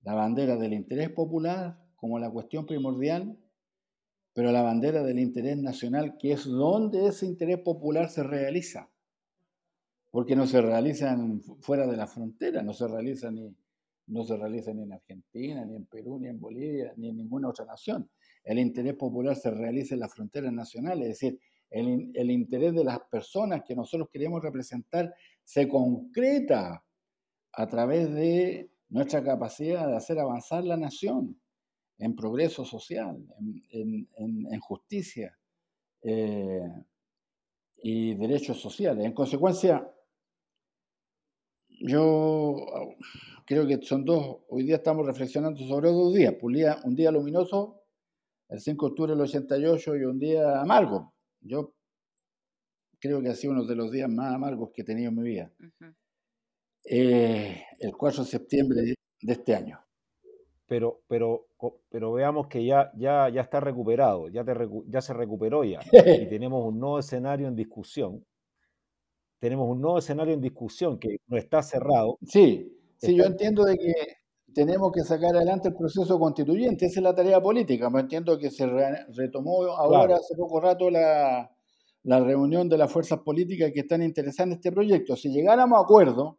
la 0.00 0.14
bandera 0.14 0.56
del 0.56 0.72
interés 0.72 1.10
popular 1.10 1.84
como 1.96 2.18
la 2.18 2.30
cuestión 2.30 2.64
primordial, 2.64 3.38
pero 4.32 4.50
la 4.52 4.62
bandera 4.62 5.02
del 5.02 5.18
interés 5.18 5.58
nacional, 5.58 6.16
que 6.16 6.32
es 6.32 6.46
donde 6.46 7.08
ese 7.08 7.26
interés 7.26 7.58
popular 7.58 8.08
se 8.08 8.22
realiza. 8.22 8.88
porque 10.10 10.34
no 10.34 10.46
se 10.46 10.62
realizan 10.62 11.42
fuera 11.60 11.86
de 11.86 11.98
la 11.98 12.06
frontera, 12.06 12.62
no 12.62 12.72
se 12.72 12.88
realizan 12.88 13.34
ni, 13.34 13.54
no 14.06 14.24
se 14.24 14.34
realiza 14.34 14.72
ni 14.72 14.84
en 14.84 14.94
Argentina, 14.94 15.62
ni 15.66 15.76
en 15.76 15.84
Perú, 15.84 16.18
ni 16.18 16.28
en 16.28 16.40
Bolivia, 16.40 16.94
ni 16.96 17.10
en 17.10 17.18
ninguna 17.18 17.50
otra 17.50 17.66
nación. 17.66 18.10
El 18.42 18.58
interés 18.58 18.94
popular 18.94 19.36
se 19.36 19.50
realiza 19.50 19.92
en 19.92 20.00
las 20.00 20.14
fronteras 20.14 20.54
nacionales, 20.54 21.02
es 21.02 21.20
decir, 21.20 21.38
el, 21.70 22.10
el 22.14 22.30
interés 22.30 22.74
de 22.74 22.84
las 22.84 23.00
personas 23.10 23.62
que 23.64 23.74
nosotros 23.74 24.08
queremos 24.12 24.42
representar 24.42 25.14
se 25.44 25.68
concreta 25.68 26.84
a 27.52 27.66
través 27.66 28.12
de 28.12 28.70
nuestra 28.88 29.22
capacidad 29.22 29.86
de 29.86 29.96
hacer 29.96 30.18
avanzar 30.18 30.64
la 30.64 30.76
nación 30.76 31.40
en 31.98 32.16
progreso 32.16 32.64
social, 32.64 33.22
en, 33.70 34.60
justicia 34.60 35.38
eh, 36.02 36.68
y 37.76 38.14
derechos 38.14 38.60
sociales. 38.60 39.04
En 39.04 39.12
consecuencia, 39.12 39.86
yo 41.68 42.56
creo 43.44 43.66
que 43.66 43.80
son 43.82 44.04
dos, 44.04 44.38
hoy 44.48 44.64
día 44.64 44.76
estamos 44.76 45.06
reflexionando 45.06 45.60
sobre 45.66 45.90
dos 45.90 46.14
días, 46.14 46.34
un 46.40 46.52
día, 46.52 46.78
un 46.84 46.94
día 46.94 47.10
luminoso, 47.10 47.82
el 48.48 48.60
5 48.60 48.86
de 48.86 48.90
octubre 48.90 49.12
del 49.12 49.20
88 49.20 49.96
y 49.96 50.04
un 50.04 50.18
día 50.18 50.60
amargo. 50.60 51.14
Yo 51.40 51.72
creo 52.98 53.20
que 53.22 53.28
ha 53.28 53.34
sido 53.34 53.52
uno 53.52 53.64
de 53.64 53.74
los 53.74 53.90
días 53.90 54.08
más 54.10 54.34
amargos 54.34 54.70
que 54.72 54.82
he 54.82 54.84
tenido 54.84 55.08
en 55.08 55.16
mi 55.16 55.22
vida. 55.22 55.52
Eh, 56.84 57.62
el 57.78 57.96
4 57.96 58.24
de 58.24 58.30
septiembre 58.30 58.80
de 59.20 59.32
este 59.32 59.54
año. 59.54 59.80
Pero, 60.66 61.02
pero, 61.08 61.48
pero 61.88 62.12
veamos 62.12 62.46
que 62.46 62.64
ya, 62.64 62.92
ya, 62.96 63.28
ya 63.28 63.40
está 63.40 63.58
recuperado, 63.58 64.28
ya, 64.28 64.44
ya 64.86 65.00
se 65.00 65.12
recuperó 65.12 65.64
ya. 65.64 65.80
y 65.90 65.90
tenemos 66.28 66.64
un 66.64 66.78
nuevo 66.78 66.98
escenario 66.98 67.48
en 67.48 67.56
discusión. 67.56 68.24
Tenemos 69.40 69.68
un 69.68 69.80
nuevo 69.80 69.98
escenario 69.98 70.34
en 70.34 70.40
discusión 70.40 70.98
que 70.98 71.16
no 71.26 71.36
está 71.38 71.62
cerrado. 71.62 72.18
Sí, 72.24 72.78
sí, 72.98 73.16
yo 73.16 73.24
entiendo 73.24 73.64
de 73.64 73.78
que 73.78 73.92
tenemos 74.54 74.92
que 74.92 75.02
sacar 75.02 75.36
adelante 75.36 75.68
el 75.68 75.74
proceso 75.74 76.18
constituyente, 76.18 76.86
esa 76.86 77.00
es 77.00 77.04
la 77.04 77.14
tarea 77.14 77.40
política. 77.40 77.90
Me 77.90 78.00
entiendo 78.00 78.38
que 78.38 78.50
se 78.50 78.66
retomó 79.14 79.62
ahora 79.64 80.16
hace 80.16 80.34
poco 80.36 80.60
rato 80.60 80.90
la, 80.90 81.50
la 82.02 82.20
reunión 82.20 82.68
de 82.68 82.78
las 82.78 82.90
fuerzas 82.90 83.20
políticas 83.20 83.70
que 83.72 83.80
están 83.80 84.02
interesadas 84.02 84.48
en 84.48 84.52
este 84.54 84.72
proyecto. 84.72 85.16
Si 85.16 85.30
llegáramos 85.30 85.78
a 85.78 85.82
acuerdo, 85.82 86.38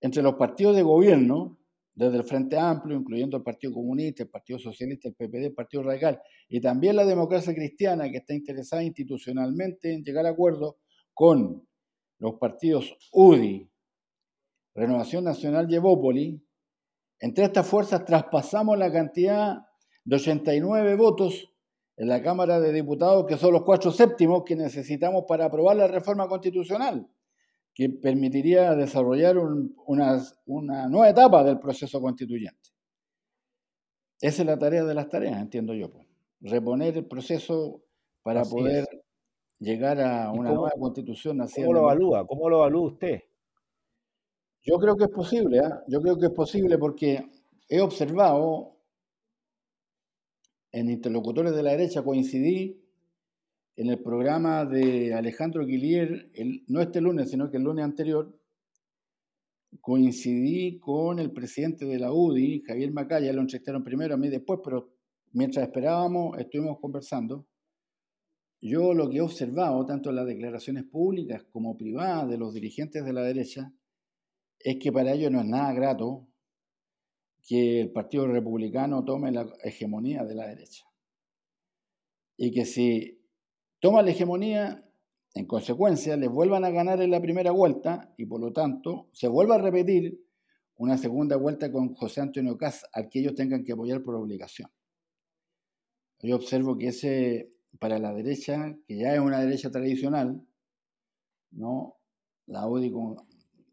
entre 0.00 0.22
los 0.22 0.34
partidos 0.34 0.76
de 0.76 0.82
gobierno, 0.82 1.58
desde 1.94 2.16
el 2.16 2.24
Frente 2.24 2.58
Amplio, 2.58 2.96
incluyendo 2.96 3.36
el 3.36 3.42
Partido 3.42 3.74
Comunista, 3.74 4.22
el 4.22 4.30
Partido 4.30 4.58
Socialista, 4.58 5.08
el 5.08 5.14
PPD, 5.14 5.46
el 5.46 5.54
Partido 5.54 5.82
Radical, 5.82 6.20
y 6.48 6.60
también 6.60 6.96
la 6.96 7.04
democracia 7.04 7.54
cristiana, 7.54 8.10
que 8.10 8.18
está 8.18 8.34
interesada 8.34 8.82
institucionalmente 8.82 9.92
en 9.92 10.02
llegar 10.02 10.26
a 10.26 10.30
acuerdos 10.30 10.76
con 11.12 11.66
los 12.18 12.34
partidos 12.34 12.96
UDI, 13.12 13.68
Renovación 14.74 15.24
Nacional 15.24 15.70
y 15.70 15.76
entre 17.22 17.44
estas 17.44 17.64
fuerzas 17.64 18.04
traspasamos 18.04 18.76
la 18.76 18.90
cantidad 18.90 19.64
de 20.04 20.16
89 20.16 20.96
votos 20.96 21.54
en 21.96 22.08
la 22.08 22.20
Cámara 22.20 22.58
de 22.58 22.72
Diputados, 22.72 23.26
que 23.26 23.36
son 23.36 23.52
los 23.52 23.62
cuatro 23.62 23.92
séptimos 23.92 24.42
que 24.44 24.56
necesitamos 24.56 25.24
para 25.28 25.44
aprobar 25.44 25.76
la 25.76 25.86
reforma 25.86 26.26
constitucional 26.26 27.08
que 27.74 27.88
permitiría 27.88 28.74
desarrollar 28.74 29.36
una, 29.38 30.20
nueva 30.88 31.08
etapa 31.08 31.44
del 31.44 31.60
proceso 31.60 32.00
constituyente. 32.00 32.70
Esa 34.20 34.42
es 34.42 34.46
la 34.46 34.58
tarea 34.58 34.82
de 34.82 34.94
las 34.94 35.08
tareas, 35.08 35.40
entiendo 35.40 35.74
yo. 35.74 35.92
Reponer 36.40 36.96
el 36.96 37.06
proceso 37.06 37.84
para 38.24 38.42
poder 38.42 38.84
llegar 39.60 40.00
a 40.00 40.32
una 40.32 40.50
nueva 40.50 40.72
constitución. 40.76 41.38
¿Cómo 41.54 41.72
lo 41.72 41.80
evalúa? 41.82 42.26
¿Cómo 42.26 42.48
lo 42.50 42.58
evalúa 42.58 42.88
usted? 42.88 43.20
Yo 44.64 44.78
creo 44.78 44.96
que 44.96 45.04
es 45.04 45.10
posible, 45.10 45.58
¿ah? 45.58 45.82
yo 45.88 46.00
creo 46.00 46.16
que 46.18 46.26
es 46.26 46.32
posible 46.32 46.78
porque 46.78 47.26
he 47.68 47.80
observado 47.80 48.76
en 50.70 50.88
interlocutores 50.88 51.54
de 51.54 51.62
la 51.62 51.72
derecha, 51.72 52.02
coincidí 52.04 52.80
en 53.76 53.88
el 53.88 54.00
programa 54.00 54.64
de 54.64 55.14
Alejandro 55.14 55.66
Guillier, 55.66 56.30
no 56.68 56.80
este 56.80 57.00
lunes, 57.00 57.30
sino 57.30 57.50
que 57.50 57.56
el 57.56 57.64
lunes 57.64 57.84
anterior, 57.84 58.38
coincidí 59.80 60.78
con 60.78 61.18
el 61.18 61.32
presidente 61.32 61.84
de 61.84 61.98
la 61.98 62.12
UDI, 62.12 62.62
Javier 62.62 62.92
Macaya, 62.92 63.32
lo 63.32 63.40
entrevistaron 63.40 63.82
primero 63.82 64.14
a 64.14 64.18
mí 64.18 64.28
después, 64.28 64.60
pero 64.62 64.94
mientras 65.32 65.66
esperábamos, 65.66 66.38
estuvimos 66.38 66.78
conversando. 66.78 67.46
Yo 68.60 68.94
lo 68.94 69.10
que 69.10 69.18
he 69.18 69.22
observado, 69.22 69.84
tanto 69.86 70.10
en 70.10 70.16
las 70.16 70.26
declaraciones 70.26 70.84
públicas 70.84 71.44
como 71.50 71.76
privadas 71.76 72.30
de 72.30 72.38
los 72.38 72.54
dirigentes 72.54 73.04
de 73.04 73.12
la 73.12 73.22
derecha, 73.22 73.72
es 74.64 74.78
que 74.78 74.92
para 74.92 75.12
ellos 75.12 75.30
no 75.30 75.40
es 75.40 75.46
nada 75.46 75.72
grato 75.72 76.26
que 77.46 77.80
el 77.80 77.90
Partido 77.90 78.26
Republicano 78.26 79.04
tome 79.04 79.32
la 79.32 79.46
hegemonía 79.62 80.24
de 80.24 80.34
la 80.34 80.46
derecha. 80.46 80.84
Y 82.36 82.52
que 82.52 82.64
si 82.64 83.20
toma 83.80 84.02
la 84.02 84.10
hegemonía, 84.10 84.88
en 85.34 85.46
consecuencia, 85.46 86.16
les 86.16 86.30
vuelvan 86.30 86.64
a 86.64 86.70
ganar 86.70 87.00
en 87.00 87.10
la 87.10 87.20
primera 87.20 87.50
vuelta 87.50 88.12
y 88.16 88.26
por 88.26 88.40
lo 88.40 88.52
tanto 88.52 89.08
se 89.12 89.28
vuelva 89.28 89.54
a 89.56 89.58
repetir 89.58 90.22
una 90.76 90.98
segunda 90.98 91.36
vuelta 91.36 91.70
con 91.72 91.94
José 91.94 92.20
Antonio 92.20 92.56
Cas, 92.58 92.86
al 92.92 93.08
que 93.08 93.20
ellos 93.20 93.34
tengan 93.34 93.64
que 93.64 93.72
apoyar 93.72 94.02
por 94.02 94.14
obligación. 94.14 94.70
Yo 96.20 96.36
observo 96.36 96.76
que 96.76 96.88
ese, 96.88 97.52
para 97.78 97.98
la 97.98 98.12
derecha, 98.12 98.76
que 98.86 98.96
ya 98.96 99.14
es 99.14 99.20
una 99.20 99.40
derecha 99.40 99.70
tradicional, 99.70 100.46
¿no? 101.50 101.96
la, 102.46 102.68
UDI, 102.68 102.92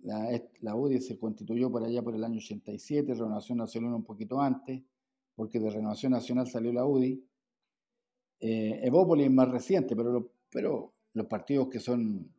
la, 0.01 0.75
UDI 0.75 1.01
se 1.01 1.17
constituyó 1.17 1.71
por 1.71 1.83
allá 1.83 2.01
por 2.01 2.15
el 2.15 2.23
año 2.23 2.37
87, 2.37 3.13
Renovación 3.13 3.57
Nacional 3.57 3.93
un 3.93 4.03
poquito 4.03 4.39
antes, 4.41 4.81
porque 5.35 5.59
de 5.59 5.69
Renovación 5.69 6.13
Nacional 6.13 6.47
salió 6.47 6.71
la 6.71 6.85
UDI, 6.85 7.23
eh, 8.41 8.79
Evópolis 8.83 9.25
es 9.25 9.31
más 9.31 9.49
reciente, 9.49 9.95
pero, 9.95 10.31
pero 10.49 10.93
los 11.13 11.25
partidos 11.27 11.67
que 11.69 11.79
son 11.79 12.31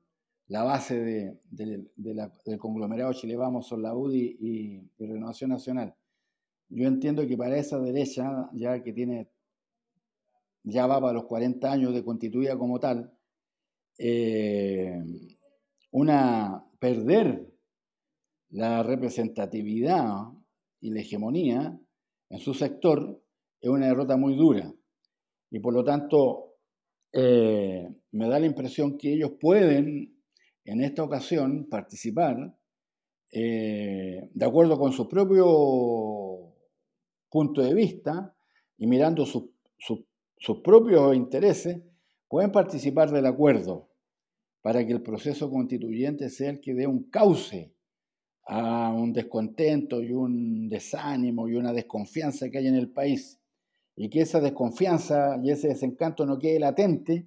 la 0.46 0.64
base 0.64 1.38
del 1.50 2.58
conglomerado 2.58 3.12
Chile 3.12 3.36
Vamos 3.36 3.68
son 3.68 3.82
la 3.82 3.94
UDI 3.94 4.36
y, 4.40 4.90
Renovación 4.98 5.50
Nacional. 5.50 5.94
Yo 6.68 6.88
entiendo 6.88 7.26
que 7.26 7.36
para 7.36 7.56
esa 7.56 7.78
derecha, 7.78 8.48
ya 8.52 8.82
que 8.82 8.92
tiene, 8.92 9.30
ya 10.64 10.86
va 10.86 11.00
para 11.00 11.12
los 11.12 11.26
40 11.26 11.70
años 11.70 11.94
de 11.94 12.04
constituida 12.04 12.58
como 12.58 12.80
tal, 12.80 13.12
eh, 13.98 15.00
una 15.92 16.64
perder 16.80 17.49
la 18.50 18.82
representatividad 18.82 20.24
y 20.80 20.90
la 20.90 21.00
hegemonía 21.00 21.78
en 22.28 22.38
su 22.38 22.54
sector 22.54 23.22
es 23.60 23.68
una 23.68 23.86
derrota 23.86 24.16
muy 24.16 24.36
dura. 24.36 24.72
Y 25.50 25.60
por 25.60 25.74
lo 25.74 25.84
tanto, 25.84 26.56
eh, 27.12 27.88
me 28.12 28.28
da 28.28 28.38
la 28.38 28.46
impresión 28.46 28.96
que 28.96 29.12
ellos 29.12 29.32
pueden, 29.40 30.16
en 30.64 30.80
esta 30.80 31.02
ocasión, 31.02 31.68
participar 31.68 32.56
eh, 33.32 34.28
de 34.32 34.44
acuerdo 34.44 34.78
con 34.78 34.92
su 34.92 35.08
propio 35.08 36.56
punto 37.28 37.62
de 37.62 37.74
vista 37.74 38.34
y 38.76 38.86
mirando 38.86 39.24
sus 39.26 40.60
propios 40.62 41.14
intereses, 41.14 41.80
pueden 42.28 42.50
participar 42.50 43.10
del 43.10 43.26
acuerdo 43.26 43.90
para 44.62 44.84
que 44.84 44.92
el 44.92 45.02
proceso 45.02 45.50
constituyente 45.50 46.28
sea 46.28 46.50
el 46.50 46.60
que 46.60 46.74
dé 46.74 46.86
un 46.86 47.08
cauce 47.10 47.74
a 48.46 48.92
un 48.92 49.12
descontento 49.12 50.02
y 50.02 50.12
un 50.12 50.68
desánimo 50.68 51.48
y 51.48 51.54
una 51.54 51.72
desconfianza 51.72 52.50
que 52.50 52.58
hay 52.58 52.66
en 52.66 52.76
el 52.76 52.90
país 52.90 53.40
y 53.96 54.08
que 54.08 54.22
esa 54.22 54.40
desconfianza 54.40 55.38
y 55.42 55.50
ese 55.50 55.68
desencanto 55.68 56.24
no 56.24 56.38
quede 56.38 56.58
latente 56.58 57.26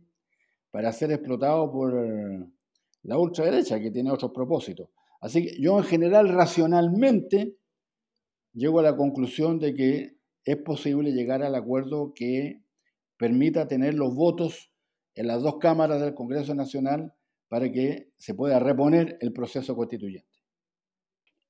para 0.72 0.92
ser 0.92 1.12
explotado 1.12 1.72
por 1.72 1.94
la 3.04 3.18
ultraderecha, 3.18 3.80
que 3.80 3.92
tiene 3.92 4.12
otros 4.12 4.32
propósitos. 4.32 4.90
Así 5.22 5.46
que 5.46 5.62
yo 5.62 5.78
en 5.78 5.84
general 5.84 6.30
racionalmente 6.30 7.58
llego 8.54 8.80
a 8.80 8.84
la 8.84 8.98
conclusión 8.98 9.60
de 9.60 9.76
que 9.76 10.18
es 10.46 10.58
posible 10.58 11.12
llegar 11.12 11.44
al 11.44 11.56
acuerdo 11.56 12.14
que 12.16 12.64
permita 13.18 13.68
tener 13.68 13.94
los 13.94 14.16
votos 14.16 14.72
en 15.16 15.28
las 15.28 15.42
dos 15.44 15.60
cámaras 15.60 16.02
del 16.02 16.16
Congreso 16.16 16.56
Nacional 16.56 17.14
para 17.48 17.72
que 17.72 18.12
se 18.18 18.34
pueda 18.34 18.60
reponer 18.60 19.18
el 19.22 19.32
proceso 19.32 19.76
constituyente. 19.76 20.33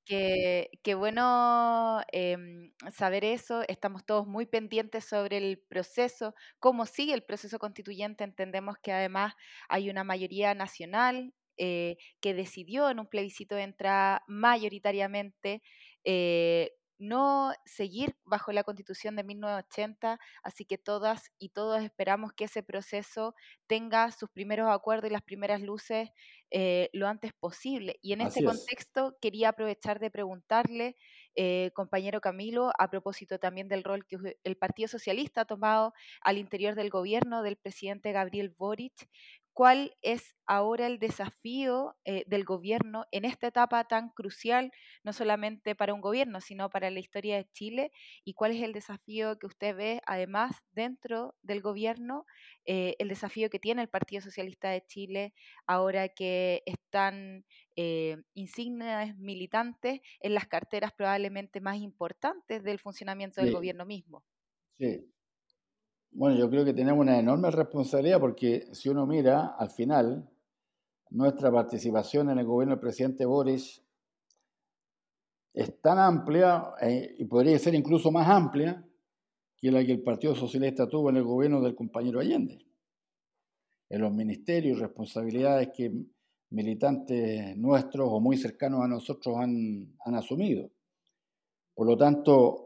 Qué, 0.06 0.70
bueno 0.98 2.02
em, 2.12 2.74
saber 2.92 3.24
eso. 3.24 3.62
Estamos 3.70 4.06
todos 4.06 4.28
muy 4.28 4.46
pendientes 4.46 5.06
sobre 5.06 5.38
el 5.38 5.60
proceso, 5.70 6.36
cómo 6.60 6.86
sigue 6.86 7.14
el 7.14 7.24
proceso 7.24 7.58
constituyente. 7.58 8.24
Entendemos 8.26 8.78
que 8.80 8.92
además 8.92 9.34
hay 9.70 9.90
una 9.90 10.04
mayoría 10.04 10.54
nacional 10.56 11.34
eh, 11.58 11.98
que 12.20 12.34
decidió 12.34 12.90
en 12.90 13.00
un 13.00 13.08
plebiscito 13.08 13.56
de 13.56 13.64
entrada 13.64 14.24
mayoritariamente 14.28 15.62
eh, 16.04 16.74
no 17.04 17.54
seguir 17.66 18.16
bajo 18.26 18.52
la 18.52 18.64
constitución 18.64 19.16
de 19.16 19.24
1980, 19.24 20.20
así 20.44 20.66
que 20.66 20.78
todas 20.78 21.32
y 21.38 21.50
todos 21.50 21.84
esperamos 21.84 22.34
que 22.34 22.46
ese 22.46 22.64
proceso 22.64 23.36
tenga 23.68 24.12
sus 24.12 24.30
primeros 24.30 24.70
acuerdos 24.70 25.10
y 25.10 25.14
las 25.14 25.22
primeras 25.22 25.62
luces 25.62 26.10
eh, 26.50 26.90
lo 26.94 27.08
antes 27.08 27.34
posible. 27.34 27.98
Y 28.02 28.14
en 28.14 28.22
este 28.22 28.44
contexto 28.44 29.18
quería 29.20 29.50
aprovechar 29.50 30.00
de 30.00 30.12
preguntarle, 30.12 30.96
eh, 31.36 31.72
compañero 31.74 32.22
Camilo, 32.22 32.72
a 32.78 32.90
propósito 32.90 33.40
también 33.40 33.68
del 33.68 33.84
rol 33.84 34.06
que 34.06 34.18
el 34.44 34.56
Partido 34.56 34.88
Socialista 34.88 35.42
ha 35.42 35.46
tomado 35.46 35.94
al 36.22 36.38
interior 36.38 36.76
del 36.76 36.92
gobierno 36.92 37.42
del 37.42 37.58
presidente 37.58 38.12
Gabriel 38.12 38.54
Boric, 38.56 39.10
cuál 39.54 39.96
es 40.02 40.36
ahora 40.46 40.88
el 40.88 41.00
desafío 41.00 41.96
eh, 42.06 42.24
del 42.28 42.44
gobierno 42.44 43.06
en 43.12 43.26
esta 43.26 43.48
etapa 43.48 43.84
tan 43.86 44.10
crucial, 44.10 44.72
no 45.04 45.14
solamente 45.14 45.76
para 45.76 45.94
un 45.94 46.02
gobierno, 46.02 46.42
sino 46.42 46.70
para 46.70 46.90
la 46.90 47.00
historia 47.00 47.38
de 47.38 47.50
Chile, 47.52 47.92
y 48.26 48.34
cuál 48.34 48.52
es 48.52 48.62
el 48.62 48.74
desafío 48.74 49.38
que 49.40 49.48
usted 49.48 49.76
ve 49.76 50.02
además 50.06 50.58
dentro 50.72 51.36
del 51.44 51.62
gobierno, 51.62 52.26
eh, 52.66 52.96
el 53.00 53.10
desafío 53.10 53.50
que 53.50 53.60
tiene 53.60 53.82
el 53.84 53.90
Partido 53.90 54.22
Socialista 54.22 54.70
de 54.70 54.86
Chile 54.86 55.34
ahora 55.68 56.10
que 56.10 56.64
están 56.66 57.46
eh, 57.76 58.18
insignes 58.34 59.16
militantes 59.18 60.02
en 60.20 60.34
las 60.34 60.48
carteras 60.48 60.94
probablemente 60.94 61.62
más 61.62 61.78
importantes 61.78 62.64
del 62.64 62.80
funcionamiento 62.80 63.42
del 63.42 63.52
gobierno 63.52 63.86
mismo. 63.86 64.24
Sí, 64.78 65.13
bueno, 66.16 66.38
yo 66.38 66.50
creo 66.50 66.64
que 66.64 66.74
tenemos 66.74 67.02
una 67.02 67.20
enorme 67.20 67.50
responsabilidad 67.50 68.20
porque 68.20 68.68
si 68.72 68.90
uno 68.90 69.06
mira, 69.06 69.56
al 69.58 69.72
final, 69.72 70.30
nuestra 71.10 71.52
participación 71.52 72.30
en 72.30 72.40
el 72.40 72.46
gobierno 72.46 72.76
del 72.76 72.82
presidente 72.82 73.26
Boris 73.26 73.84
es 75.54 75.82
tan 75.82 76.00
amplia 76.00 76.74
eh, 76.82 77.16
y 77.18 77.26
podría 77.26 77.58
ser 77.60 77.76
incluso 77.76 78.12
más 78.12 78.28
amplia 78.28 78.84
que 79.58 79.72
la 79.72 79.86
que 79.86 79.92
el 79.92 80.02
Partido 80.02 80.36
Socialista 80.36 80.88
tuvo 80.88 81.10
en 81.10 81.18
el 81.18 81.24
gobierno 81.24 81.62
del 81.62 81.76
compañero 81.76 82.20
Allende. 82.20 82.66
En 83.90 84.02
los 84.02 84.12
ministerios, 84.12 84.80
responsabilidades 84.80 85.70
que 85.76 85.92
militantes 86.50 87.56
nuestros 87.58 88.08
o 88.12 88.20
muy 88.20 88.38
cercanos 88.38 88.82
a 88.82 88.88
nosotros 88.88 89.36
han, 89.38 89.96
han 90.06 90.16
asumido. 90.16 90.70
Por 91.74 91.88
lo 91.88 91.98
tanto, 91.98 92.63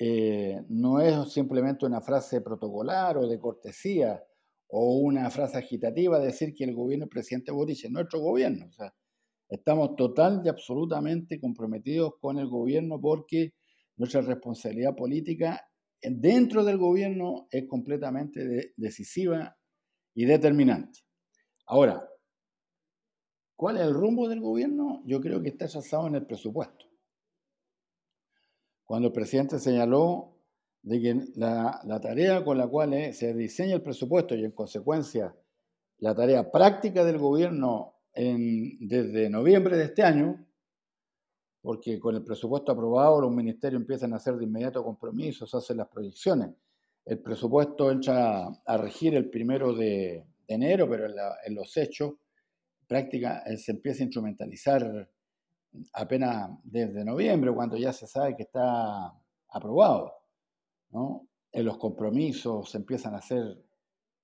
eh, 0.00 0.62
no 0.68 1.00
es 1.00 1.32
simplemente 1.32 1.84
una 1.84 2.00
frase 2.00 2.40
protocolar 2.40 3.18
o 3.18 3.26
de 3.26 3.40
cortesía 3.40 4.22
o 4.68 4.98
una 4.98 5.28
frase 5.30 5.58
agitativa 5.58 6.20
decir 6.20 6.54
que 6.54 6.64
el 6.64 6.74
gobierno 6.74 7.06
del 7.06 7.10
presidente 7.10 7.50
Boric 7.50 7.84
es 7.84 7.90
nuestro 7.90 8.20
gobierno. 8.20 8.70
Estamos 9.48 9.96
total 9.96 10.42
y 10.44 10.48
absolutamente 10.48 11.40
comprometidos 11.40 12.12
con 12.20 12.38
el 12.38 12.46
gobierno 12.48 13.00
porque 13.00 13.54
nuestra 13.96 14.20
responsabilidad 14.20 14.94
política 14.94 15.68
dentro 16.00 16.64
del 16.64 16.78
gobierno 16.78 17.48
es 17.50 17.66
completamente 17.66 18.74
decisiva 18.76 19.56
y 20.14 20.26
determinante. 20.26 21.00
Ahora, 21.66 22.08
¿cuál 23.56 23.78
es 23.78 23.82
el 23.82 23.94
rumbo 23.94 24.28
del 24.28 24.40
gobierno? 24.40 25.02
Yo 25.06 25.20
creo 25.20 25.42
que 25.42 25.48
está 25.48 25.66
trazado 25.66 26.06
en 26.06 26.14
el 26.14 26.26
presupuesto 26.26 26.87
cuando 28.88 29.08
el 29.08 29.12
presidente 29.12 29.58
señaló 29.58 30.34
de 30.80 30.98
que 31.02 31.14
la, 31.36 31.78
tarea 32.00 32.42
con 32.42 32.56
la 32.56 32.66
cual 32.66 32.94
eh, 32.94 33.12
se 33.12 33.34
diseña 33.34 33.74
el 33.74 33.82
presupuesto 33.82 34.34
y 34.34 34.46
en 34.46 34.52
consecuencia 34.52 35.36
la 35.98 36.14
tarea 36.14 36.50
práctica 36.50 37.04
del 37.04 37.18
gobierno 37.18 37.96
desde 38.14 39.28
noviembre 39.28 39.76
de 39.76 39.84
este 39.84 40.02
año, 40.02 40.44
porque 41.60 42.00
con 42.00 42.16
el 42.16 42.24
presupuesto 42.24 42.72
aprobado 42.72 43.20
los 43.20 43.30
ministerios 43.30 43.80
empiezan 43.80 44.12
a 44.14 44.16
hacer 44.16 44.36
de 44.36 44.44
inmediato 44.44 44.82
compromisos, 44.82 45.54
hacen 45.54 45.76
las 45.76 45.88
proyecciones. 45.88 46.50
El 47.04 47.18
presupuesto 47.20 47.90
entra 47.90 48.48
a 48.48 48.76
regir 48.78 49.14
el 49.14 49.28
primero 49.28 49.74
de, 49.74 50.26
enero, 50.46 50.88
pero 50.88 51.06
en, 51.44 51.54
los 51.54 51.76
hechos 51.76 52.14
práctica 52.86 53.42
eh, 53.46 53.58
se 53.58 53.72
empieza 53.72 54.02
a 54.02 54.06
instrumentalizar 54.06 55.10
apenas 55.92 56.50
desde 56.64 57.04
noviembre, 57.04 57.52
cuando 57.54 57.76
ya 57.76 57.92
se 57.92 58.06
sabe 58.06 58.36
que 58.36 58.44
está 58.44 59.12
aprobado. 59.50 60.12
¿no? 60.90 61.28
En 61.52 61.64
los 61.64 61.78
compromisos 61.78 62.70
se 62.70 62.78
empiezan 62.78 63.14
a 63.14 63.18
hacer, 63.18 63.64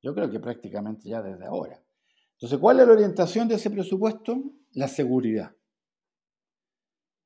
yo 0.02 0.14
creo 0.14 0.30
que 0.30 0.40
prácticamente 0.40 1.08
ya 1.08 1.22
desde 1.22 1.46
ahora. 1.46 1.82
Entonces, 2.32 2.58
¿cuál 2.58 2.80
es 2.80 2.86
la 2.86 2.92
orientación 2.92 3.48
de 3.48 3.54
ese 3.54 3.70
presupuesto? 3.70 4.36
La 4.72 4.88
seguridad. 4.88 5.54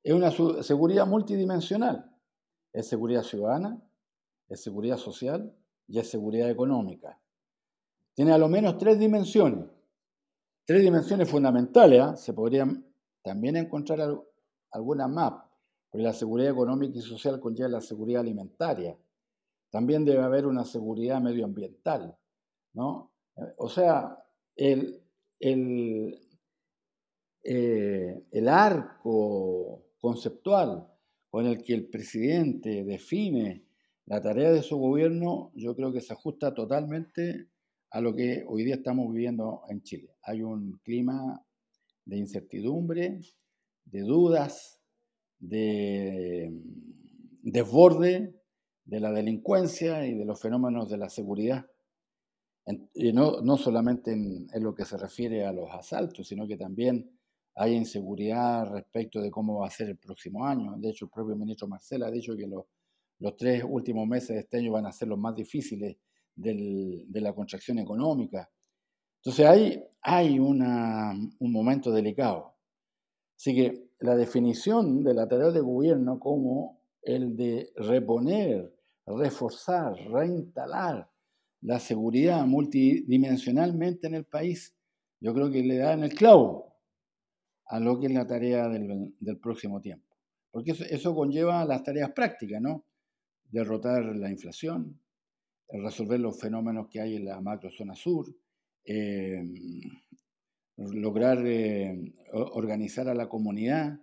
Es 0.03 0.13
una 0.13 0.31
seguridad 0.63 1.07
multidimensional. 1.07 2.15
Es 2.73 2.89
seguridad 2.89 3.23
ciudadana, 3.23 3.83
es 4.49 4.63
seguridad 4.63 4.97
social 4.97 5.57
y 5.87 5.99
es 5.99 6.09
seguridad 6.09 6.51
económica. 6.51 7.21
Tiene 8.15 8.33
a 8.33 8.39
lo 8.39 8.49
menos 8.49 8.79
tres 8.79 8.99
dimensiones. 8.99 9.67
Tres 10.65 10.83
dimensiones 10.83 11.29
fundamentales. 11.29 12.01
¿ah? 12.01 12.17
Se 12.17 12.33
podrían 12.35 12.88
también 13.29 13.57
encontrar 13.57 14.01
alguna 14.71 15.07
más, 15.07 15.35
porque 15.91 16.03
la 16.03 16.15
seguridad 16.15 16.51
económica 16.51 16.99
y 16.99 17.03
social 17.03 17.39
conlleva 17.39 17.69
la 17.69 17.83
seguridad 17.83 18.23
alimentaria. 18.23 18.97
También 19.71 20.07
debe 20.07 20.23
haber 20.23 20.47
una 20.47 20.65
seguridad 20.65 21.21
medioambiental, 21.21 22.17
¿no? 22.73 23.13
O 23.59 23.69
sea, 23.69 24.17
el, 24.57 25.03
el, 25.39 26.19
eh, 27.45 28.25
el 28.31 28.49
arco 28.49 29.85
conceptual 30.01 30.89
con 31.29 31.45
el 31.45 31.63
que 31.63 31.75
el 31.75 31.87
presidente 31.91 32.83
define 32.83 33.67
la 34.07 34.23
tarea 34.23 34.51
de 34.51 34.63
su 34.63 34.79
gobierno, 34.79 35.53
yo 35.55 35.77
creo 35.77 35.93
que 35.93 36.01
se 36.01 36.15
ajusta 36.15 36.55
totalmente 36.55 37.51
a 37.91 38.01
lo 38.01 38.15
que 38.15 38.43
hoy 38.49 38.65
día 38.65 38.77
estamos 38.77 39.13
viviendo 39.13 39.65
en 39.69 39.83
Chile. 39.83 40.17
Hay 40.23 40.41
un 40.43 40.81
clima 40.83 41.45
de 42.09 42.17
incertidumbre, 42.17 43.21
de 43.85 44.01
dudas, 44.01 44.81
de 45.39 46.51
mm, 46.51 47.51
desborde 47.51 48.35
de 48.85 49.01
la 49.01 49.13
delincuencia 49.13 50.07
y 50.07 50.15
de 50.15 50.25
los 50.25 50.41
fenómenos 50.41 50.89
de 50.89 50.97
la 50.97 51.11
seguridad. 51.11 51.67
y 52.95 53.13
no, 53.13 53.41
no 53.43 53.57
solamente 53.57 54.13
en, 54.13 54.49
lo 54.63 54.75
que 54.75 54.85
se 54.85 54.97
refiere 54.97 55.45
a 55.45 55.53
los 55.53 55.71
asaltos, 55.71 56.29
sino 56.29 56.47
que 56.47 56.57
también 56.57 57.11
hay 57.55 57.75
inseguridad 57.75 58.71
respecto 58.71 59.21
de 59.21 59.31
cómo 59.31 59.61
va 59.61 59.67
a 59.67 59.71
ser 59.71 59.89
el 59.91 59.99
próximo 59.99 60.45
año. 60.45 60.77
De 60.79 60.91
hecho, 60.91 61.07
el 61.07 61.11
propio 61.11 61.37
ministro 61.37 61.69
Marcela 61.69 62.07
ha 62.07 62.11
dicho 62.11 62.37
que 62.37 62.47
los, 62.47 62.65
los 63.19 63.37
tres 63.37 63.65
últimos 63.67 64.07
meses 64.07 64.31
de 64.31 64.41
este 64.41 64.59
año 64.59 64.73
van 64.73 64.87
a 64.87 64.93
ser 64.93 65.09
los 65.09 65.19
más 65.19 65.35
difíciles 65.35 65.97
de 66.35 67.21
la 67.21 67.35
contracción 67.35 67.79
económica. 67.79 68.51
Entonces 69.19 69.47
hay, 69.47 69.85
hay 70.03 70.39
un 70.39 71.35
momento 71.41 71.93
delicado. 71.93 72.55
Así 73.37 73.55
que 73.55 73.89
la 74.01 74.17
definición 74.17 75.03
de 75.03 75.15
la 75.15 75.29
tarea 75.29 75.51
de 75.51 75.61
gobierno 75.61 76.19
como 76.19 76.81
el 77.03 77.37
de 77.37 77.73
reponer, 77.77 78.75
reforzar, 79.07 79.95
reinstalar 80.11 81.11
la 81.63 81.79
seguridad 81.81 82.45
multidimensionalmente 82.47 84.07
en 84.07 84.15
el 84.15 84.25
país, 84.25 84.77
yo 85.21 85.35
creo 85.35 85.51
que 85.51 85.63
le 85.63 85.79
da 85.79 85.93
en 85.95 86.05
el 86.05 86.15
clavo 86.15 86.77
a 87.67 87.81
lo 87.81 87.99
que 87.99 88.07
es 88.07 88.13
la 88.13 88.27
tarea 88.27 88.69
del, 88.69 89.39
próximo 89.41 89.81
tiempo. 89.81 90.17
Porque 90.51 90.73
eso, 90.73 90.85
eso, 90.85 91.15
conlleva 91.15 91.65
las 91.65 91.83
tareas 91.83 92.13
prácticas, 92.13 92.61
¿no? 92.61 92.85
Derrotar 93.51 94.05
la 94.17 94.31
inflación, 94.31 95.01
resolver 95.69 96.21
los 96.21 96.41
fenómenos 96.41 96.89
que 96.89 97.01
hay 97.01 97.17
en 97.17 97.27
la 97.27 97.41
macrozona 97.41 97.95
sur, 97.95 98.27
eh, 98.91 99.45
lograr 100.77 101.47
eh, 101.47 102.15
organizar 102.33 103.07
a 103.09 103.15
la 103.15 103.29
comunidad 103.29 104.01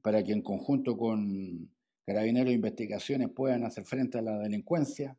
para 0.00 0.22
que 0.22 0.32
en 0.32 0.42
conjunto 0.42 0.96
con 0.96 1.68
carabineros 2.06 2.50
e 2.50 2.54
investigaciones 2.54 3.30
puedan 3.30 3.64
hacer 3.64 3.84
frente 3.84 4.18
a 4.18 4.22
la 4.22 4.38
delincuencia, 4.38 5.18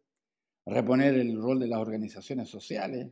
reponer 0.65 1.15
el 1.15 1.35
rol 1.35 1.59
de 1.59 1.67
las 1.67 1.79
organizaciones 1.79 2.47
sociales. 2.47 3.11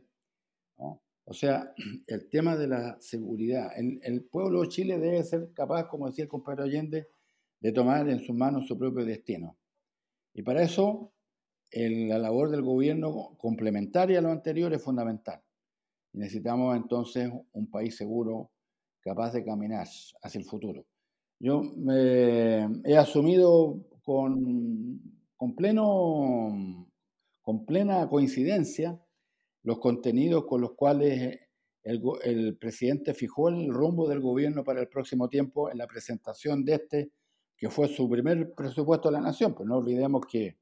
O 0.76 1.34
sea, 1.34 1.74
el 2.06 2.28
tema 2.30 2.56
de 2.56 2.68
la 2.68 2.98
seguridad. 2.98 3.70
El, 3.76 4.24
pueblo 4.24 4.62
de 4.62 4.68
Chile 4.68 4.98
debe 4.98 5.22
ser 5.24 5.52
capaz, 5.52 5.88
como 5.88 6.06
decía 6.06 6.24
el 6.24 6.30
compañero 6.30 6.64
Allende, 6.64 7.10
de 7.60 7.72
tomar 7.72 8.08
en 8.08 8.20
sus 8.20 8.34
manos 8.34 8.66
su 8.66 8.78
propio 8.78 9.04
destino. 9.04 9.58
Y 10.32 10.42
para 10.42 10.62
eso, 10.62 11.12
la 11.70 12.18
labor 12.18 12.50
del 12.50 12.62
gobierno 12.62 13.36
complementaria 13.36 14.20
a 14.20 14.22
lo 14.22 14.30
anterior 14.30 14.72
es 14.72 14.82
fundamental. 14.82 15.42
Necesitamos 16.12 16.76
entonces 16.76 17.30
un 17.52 17.70
país 17.70 17.96
seguro, 17.96 18.50
capaz 19.00 19.32
de 19.32 19.44
caminar 19.44 19.86
hacia 20.22 20.38
el 20.38 20.44
futuro. 20.44 20.84
Yo 21.40 21.62
me 21.62 22.68
he 22.84 22.96
asumido 22.96 23.80
con, 24.02 25.00
con, 25.36 25.56
pleno, 25.56 26.86
con 27.40 27.64
plena 27.64 28.08
coincidencia 28.08 29.00
los 29.64 29.78
contenidos 29.78 30.44
con 30.46 30.60
los 30.60 30.72
cuales 30.74 31.40
el, 31.82 32.02
el, 32.24 32.56
presidente 32.56 33.14
fijó 33.14 33.48
el 33.48 33.72
rumbo 33.72 34.08
del 34.08 34.20
gobierno 34.20 34.64
para 34.64 34.80
el 34.80 34.88
próximo 34.88 35.28
tiempo 35.28 35.70
en 35.70 35.78
la 35.78 35.86
presentación 35.86 36.64
de 36.64 36.74
este, 36.74 37.12
que 37.56 37.70
fue 37.70 37.88
su 37.88 38.08
primer 38.08 38.54
presupuesto 38.54 39.08
de 39.08 39.12
la 39.12 39.20
nación, 39.20 39.54
pues 39.54 39.68
no 39.68 39.76
olvidemos 39.76 40.26
que 40.26 40.58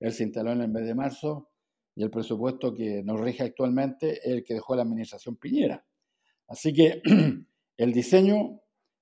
él 0.00 0.12
se 0.12 0.24
instaló 0.24 0.52
en 0.52 0.62
el 0.62 0.68
mes 0.68 0.86
de 0.86 0.94
marzo 0.94 1.50
y 1.98 2.04
el 2.04 2.10
presupuesto 2.10 2.72
que 2.72 3.02
nos 3.02 3.20
rige 3.20 3.42
actualmente 3.42 4.18
es 4.18 4.26
el 4.26 4.44
que 4.44 4.54
dejó 4.54 4.76
la 4.76 4.82
administración 4.82 5.34
Piñera. 5.34 5.84
Así 6.46 6.72
que 6.72 7.02
el 7.76 7.92
diseño 7.92 8.60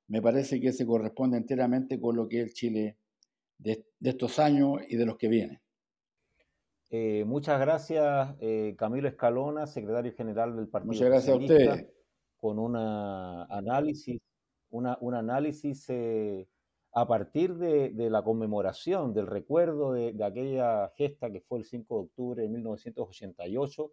me 0.08 0.22
parece 0.22 0.58
que 0.62 0.72
se 0.72 0.86
corresponde 0.86 1.36
enteramente 1.36 2.00
con 2.00 2.16
lo 2.16 2.26
que 2.26 2.38
es 2.40 2.44
el 2.46 2.54
Chile 2.54 2.96
de, 3.58 3.84
estos 4.00 4.38
años 4.38 4.80
y 4.88 4.96
de 4.96 5.04
los 5.04 5.18
que 5.18 5.28
vienen. 5.28 5.60
Eh, 6.88 7.24
muchas 7.26 7.60
gracias, 7.60 8.34
eh, 8.40 8.74
Camilo 8.78 9.08
Escalona, 9.08 9.66
secretario 9.66 10.14
general 10.14 10.56
del 10.56 10.68
Partido 10.68 10.94
Muchas 10.94 11.08
gracias 11.10 11.36
a 11.36 11.38
usted. 11.38 11.90
Con 12.38 12.58
un 12.58 12.76
análisis, 12.76 14.22
una, 14.70 14.96
un 15.02 15.14
análisis 15.14 15.84
eh, 15.90 16.48
a 16.96 17.06
partir 17.06 17.56
de, 17.56 18.08
la 18.08 18.22
conmemoración, 18.22 19.12
del 19.12 19.26
recuerdo 19.26 19.92
de, 19.92 20.16
aquella 20.24 20.88
gesta 20.96 21.30
que 21.30 21.42
fue 21.42 21.58
el 21.58 21.66
5 21.66 21.94
de 21.94 22.00
octubre 22.00 22.42
de 22.42 22.48
1988, 22.48 23.92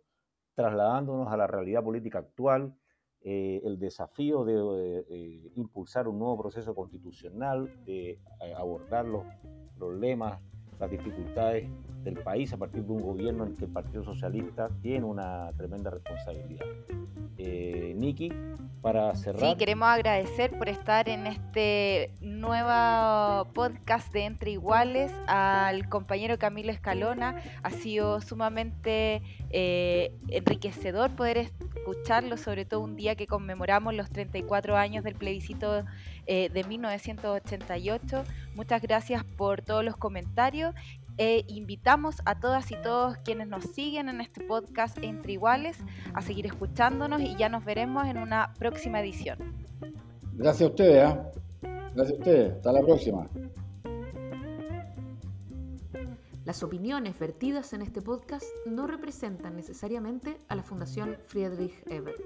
trasladándonos 0.55 1.27
a 1.27 1.35
la 1.35 1.45
realidad 1.45 1.83
política 1.83 2.19
actual, 2.19 2.73
eh, 3.19 3.61
el 3.65 3.77
desafío 3.77 4.45
de 4.45 4.53
eh, 4.53 5.05
eh, 5.09 5.51
impulsar 5.57 6.07
un 6.07 6.17
nuevo 6.17 6.37
proceso 6.37 6.73
constitucional, 6.73 7.69
de 7.83 8.21
abordar 8.55 9.03
los 9.03 9.25
problemas, 9.77 10.39
las 10.79 10.89
dificultades 10.89 11.69
del 12.03 12.19
país 12.19 12.51
a 12.53 12.57
partir 12.57 12.83
de 12.83 12.91
un 12.91 13.01
gobierno 13.01 13.43
en 13.45 13.51
el 13.51 13.57
que 13.57 13.65
el 13.65 13.71
Partido 13.71 14.03
Socialista 14.03 14.69
tiene 14.81 15.05
una 15.05 15.51
tremenda 15.57 15.89
responsabilidad. 15.89 16.65
Niki, 17.37 18.31
para 18.81 19.15
cerrar. 19.15 19.41
Sí, 19.41 19.55
queremos 19.57 19.87
agradecer 19.87 20.57
por 20.57 20.69
estar 20.69 21.07
en 21.09 21.27
este 21.27 22.11
nuevo 22.21 23.45
podcast 23.53 24.11
de 24.13 24.25
Entre 24.25 24.51
Iguales 24.51 25.11
al 25.27 25.87
compañero 25.89 26.37
Camilo 26.37 26.71
Escalona. 26.71 27.41
Ha 27.63 27.69
sido 27.71 28.21
sumamente 28.21 29.21
eh, 29.51 30.11
enriquecedor 30.27 31.11
poder 31.15 31.37
escucharlo, 31.37 32.37
sobre 32.37 32.65
todo 32.65 32.81
un 32.81 32.95
día 32.95 33.15
que 33.15 33.27
conmemoramos 33.27 33.93
los 33.93 34.09
34 34.09 34.75
años 34.75 35.03
del 35.03 35.15
plebiscito 35.15 35.85
eh, 36.25 36.49
de 36.49 36.63
1988. 36.63 38.23
Muchas 38.55 38.81
gracias 38.81 39.23
por 39.23 39.61
todos 39.61 39.83
los 39.83 39.97
comentarios 39.97 40.75
e 41.17 41.45
invitamos 41.47 42.21
a 42.25 42.39
todas 42.39 42.71
y 42.71 42.75
todos 42.81 43.17
quienes 43.17 43.47
nos 43.47 43.65
siguen 43.65 44.09
en 44.09 44.21
este 44.21 44.43
podcast 44.43 44.97
Entre 45.01 45.33
Iguales 45.33 45.77
a 46.13 46.21
seguir 46.21 46.45
escuchándonos 46.45 47.21
y 47.21 47.35
ya 47.35 47.49
nos 47.49 47.65
veremos 47.65 48.07
en 48.07 48.17
una 48.17 48.53
próxima 48.57 49.01
edición. 49.01 49.37
Gracias 50.33 50.67
a 50.67 50.71
ustedes, 50.71 51.13
¿eh? 51.13 51.19
gracias 51.95 52.17
a 52.17 52.19
ustedes, 52.19 52.53
hasta 52.53 52.71
la 52.71 52.81
próxima. 52.81 53.27
Las 56.45 56.61
opiniones 56.61 57.17
vertidas 57.17 57.71
en 57.71 57.81
este 57.81 58.01
podcast 58.01 58.45
no 58.65 58.85
representan 58.85 59.55
necesariamente 59.55 60.37
a 60.49 60.55
la 60.55 60.63
Fundación 60.63 61.15
Friedrich 61.25 61.73
Ebert. 61.87 62.19